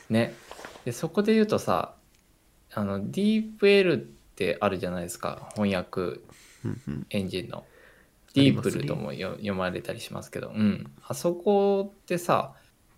[0.10, 0.34] ね。
[0.84, 1.94] でそこで言うとさ
[2.74, 4.19] あの DeepL って
[4.60, 6.22] あるじゃないですか翻訳
[7.10, 7.60] エンジンの。
[7.60, 7.80] あ
[8.34, 10.92] ディープルともよ読まれたりしますけど、うん。
[11.08, 12.54] あそこってさ、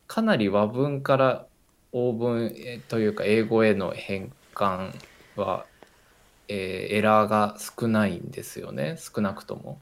[0.08, 1.48] かなり和文から
[1.94, 4.94] 欧文えというか英語への変換
[5.36, 5.66] は、
[6.48, 8.98] えーエラーが少ないんですよね。
[8.98, 9.80] 少なくとも。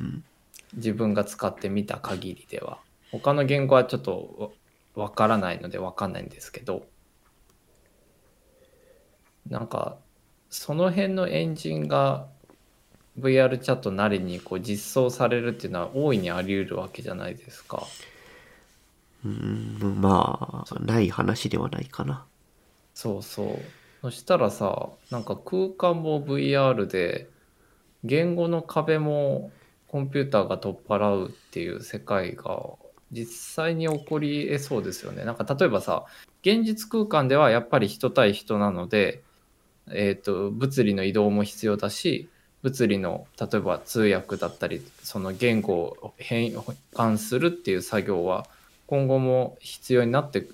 [0.00, 0.24] うん
[0.76, 2.78] 自分が使ってみた限りでは。
[3.12, 4.56] 他の言語はちょっと
[4.96, 6.86] わわからないのでわかんないんですけど、
[9.48, 9.98] なんか、
[10.56, 12.28] その辺のエンジンが
[13.18, 17.84] VR チャットなりにこう実装されるっていうのは大いにあり得るわけじゃないですか。
[19.24, 22.24] うんうんまあない話ではないかな
[22.94, 23.58] そうそう。
[24.00, 27.28] そしたらさ、なんか空間も VR で、
[28.04, 29.50] 言語の壁も
[29.88, 32.76] コンピューターが取っ払うっていう世界が
[33.10, 35.24] 実際に起こり得そうですよね。
[35.24, 36.04] なんか例えばさ、
[36.42, 39.23] 現実空間ではやっぱり人対人なので、
[39.90, 42.28] えー、と物理の移動も必要だし
[42.62, 46.52] 物理の例えば通訳だったりその言語を変
[46.94, 48.46] 換するっていう作業は
[48.86, 50.46] 今後も必要になって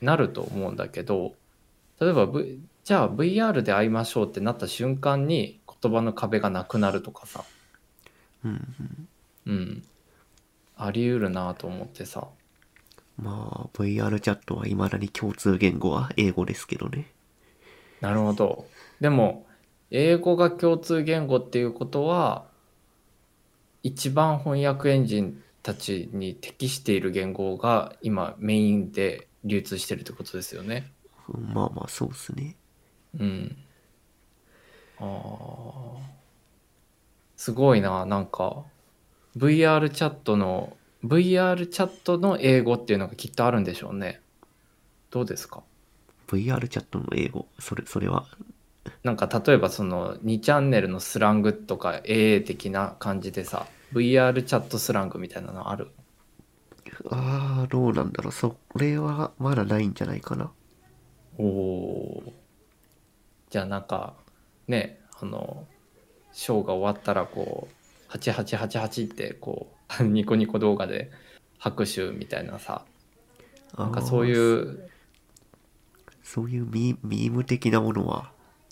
[0.00, 1.34] なると思うんだけど
[2.00, 7.44] 例えば、v、じゃあ VR で会いましょうってなった瞬間に言葉の壁がなくなるとかさ。
[8.44, 8.74] うん
[9.46, 9.52] うん。
[9.52, 9.82] うん。
[10.76, 12.28] あり得るなと思ってさ。
[13.20, 17.08] まあ VR チャットは未だに共通言語は英語ですけどね
[18.00, 18.66] なるほど
[19.00, 19.46] でも
[19.90, 22.46] 英語が共通言語っていうことは
[23.82, 30.92] 一番翻訳エンジンたちに適している言語が今メインで流通してるってことですよね。
[31.28, 32.56] うんまあまあそうっすね
[33.18, 33.56] うん。
[34.98, 36.00] ああ。
[37.36, 38.64] すごいな、なんか
[39.36, 44.20] VR チャットの VR チャットの英語っていうのがきっとあるんでしょうね。
[45.10, 45.62] どうですか？
[46.28, 48.26] VR チャットの英語それそれは？
[49.02, 55.88] なんか例えばその2チャンネルのスラングとか AA 的な感じでさ VR チャットスラングみたいなのある？
[57.10, 58.32] ああどうなんだろう。
[58.32, 60.50] それはまだないんじゃないかな。
[61.38, 62.32] おお
[63.50, 64.14] じゃあなんか
[64.66, 65.66] ねあの
[66.32, 71.10] ショーが終わったらこう8888ってこう ニコニコ動画で
[71.58, 72.84] 拍手みたいなさ
[73.76, 74.90] なんかそういうう
[76.28, 78.30] そういうミミーム的なものは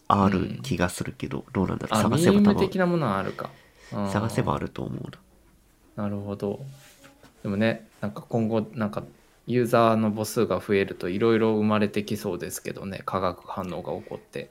[0.09, 2.03] ある気がするけど、どうなんだろう？
[2.03, 2.51] 探せば多分。
[2.51, 3.49] ーム的なものはあるか。
[3.95, 4.11] うん。
[4.11, 5.11] 探せばあると思う
[5.97, 6.05] な。
[6.05, 6.61] なるほど。
[7.43, 9.05] でもね、なんか今後、なんか
[9.47, 14.51] ユーザーの母数が増えるといろいろ生まれてきそうですけどね、化学反応が起こって。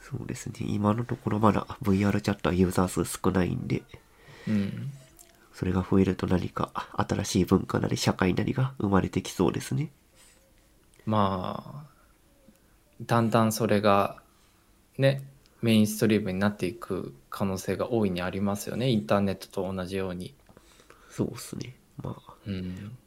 [0.00, 0.54] そうですね。
[0.60, 3.82] 今のところまだ VR チャットはユーザー数少ないんで
[4.46, 4.92] うん。
[5.52, 9.90] それが増えると何か新しい文化なり社会なりが生まれてきそうですね。
[11.04, 11.91] まあ、
[13.02, 14.22] だんだんそれが
[14.98, 15.22] ね、
[15.62, 20.34] メインストリームになっていく可能性が大いにありますよね、インターネットと同じように。
[21.08, 22.98] そうですねまあうん。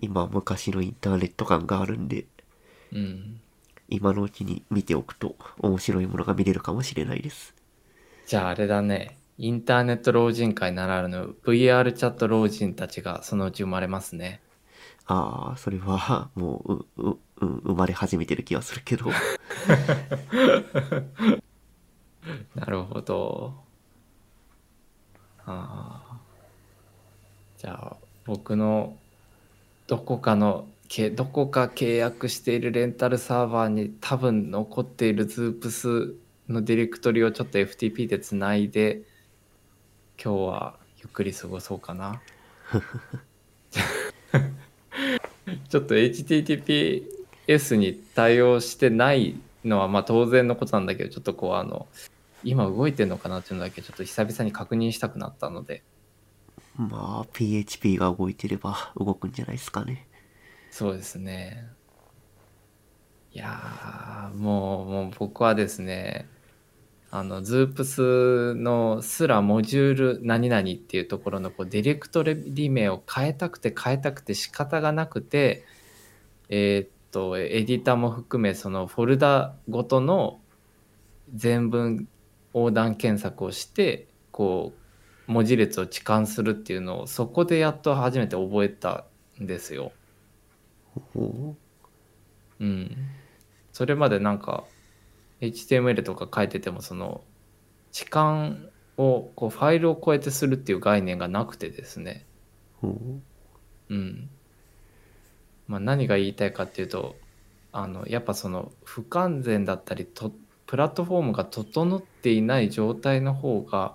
[0.00, 2.26] 今昔のインターネット感があるんで
[2.92, 3.40] うん。
[3.90, 7.54] 今のうちに見ておくと面白いものが見れるかもしれないです
[8.24, 14.40] じゃああれだね、インターネット老人会ならぬ VR チャット老人たちがそのうち生まれますね。
[15.06, 19.06] ああそれはもううううん生まれ始めてる気がするけど
[22.54, 23.54] なるほど。
[25.46, 26.20] ああ。
[27.58, 28.96] じゃあ、僕の
[29.86, 36.14] どこかの、けどこか契約しているレンタルサーバーに多分残っているズープス
[36.48, 39.02] のディレクトリをちょっと FTP でつないで、
[40.22, 42.20] 今日はゆっくり過ごそうかな。
[45.68, 45.94] ちょっと
[47.46, 51.88] HTTPS に対応してないのはまあ当然のことなんだけど、ちょっとこうあの、
[52.42, 55.84] 今動いてんのかなっていうのだけちょっと久々に確認したくなったので、
[56.76, 60.08] まあ PHP が動いてれば動くんじゃないですかね
[60.70, 61.68] そうですね。
[63.32, 66.28] いやー、もう、もう僕はですね、
[67.10, 75.64] あの、ズープスのすらモジュール何々っていうところのこうディレクトリ名を変えたくて変えたくて仕方がなくて、
[76.48, 80.40] えーっと、エディターも含めそのフォルダごとの
[81.34, 82.08] 全文
[82.54, 84.80] 横断検索をして、こう、
[85.30, 89.04] 文字列を置換するっていうのをそこでやっと初めて覚えた
[89.40, 89.92] んですよ。
[91.14, 91.54] ほ
[92.58, 92.96] うん。
[93.72, 94.64] それまでなんか
[95.40, 97.22] HTML とか書いててもその
[97.92, 102.26] 置換をこうファイルを超えてするっていう概念がなくてですね。
[103.88, 104.30] うん。
[105.70, 107.16] まあ何が言いたいかっていうと
[107.72, 110.32] あのやっぱその不完全だったりと
[110.66, 113.94] プラットフォームが整っていない状態の方が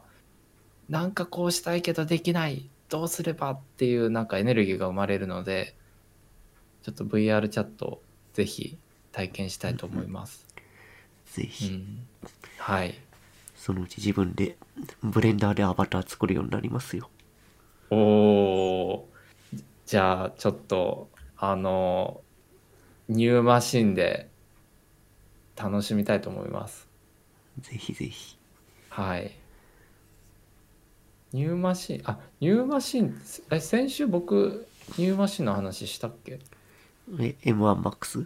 [0.90, 5.76] なんかこうしたいけどできないどうすればっていうなんかエネルギーが生まれるので
[6.84, 8.02] ちょっと VR チャット
[8.34, 8.78] ぜひ
[9.12, 10.46] 体験したいと思います。
[10.56, 12.06] うぜひ、ん、
[12.58, 12.96] はい。
[13.56, 14.58] そのうち自分で
[15.02, 17.10] ブレンダーでアバター作るようになりますよ
[17.90, 22.22] おおーじゃあちょっとあの
[23.10, 24.30] ニューマシンで
[25.56, 26.88] 楽しみたいと思います。
[27.62, 28.38] ぜひぜひ。
[28.90, 29.32] はい。
[31.34, 33.22] ニューマシンあニューマシン
[33.52, 34.68] え先週僕
[34.98, 36.40] ニューマシンの話したっけ？
[37.20, 38.26] え M1MAX?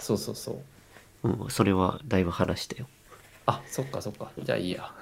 [0.00, 0.60] そうそうそ
[1.22, 1.28] う。
[1.28, 2.88] うんそれはだいぶ話したよ。
[3.46, 4.30] あそっかそっか。
[4.42, 4.92] じゃあいいや。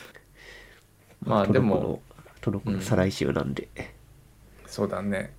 [1.24, 2.00] まあでも
[2.40, 3.68] 届くの届くの再来週なんで、
[4.66, 5.34] そうだね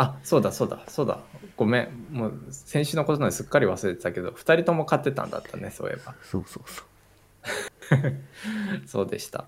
[0.00, 1.20] あそうだそうだそうだ。
[1.58, 2.06] ごめん。
[2.10, 6.14] もう先週のことなんですっかり忘れてたけど2人とも買ってたんだったねそういえば。
[6.22, 6.82] そうそうそ
[7.96, 8.14] う。
[8.88, 9.46] そうでした。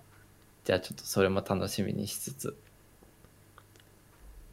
[0.65, 2.57] じゃあちょっとそれも楽しみにしつつ。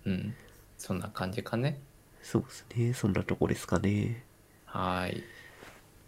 [0.06, 0.34] うん。
[0.78, 1.82] そんな感じかね。
[2.24, 2.94] そうですね。
[2.94, 4.24] そんなとこですかね。
[4.68, 5.24] はーい。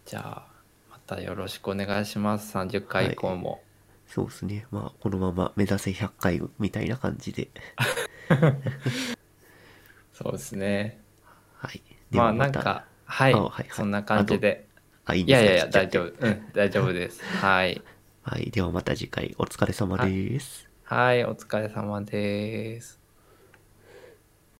[0.06, 0.46] じゃあ
[0.90, 2.56] またよろしくお願いします。
[2.56, 3.62] 30回以降も、
[4.06, 4.66] そうですね。
[4.70, 7.50] まあ、このまま目指せ100回みたいな感じで。
[10.22, 11.00] そうですね。
[11.58, 11.82] はい。
[12.10, 13.66] でまあなんかはい、あはいはい。
[13.72, 14.66] そんな感じで。
[15.04, 15.44] あ、いいんですか？
[15.44, 16.26] いやいや大丈夫。
[16.26, 17.22] うん大丈夫です。
[17.24, 17.82] はい。
[18.22, 18.50] はい。
[18.50, 19.34] ではまた次回。
[19.38, 20.68] お疲れ様です。
[20.84, 23.01] はいお疲れ様です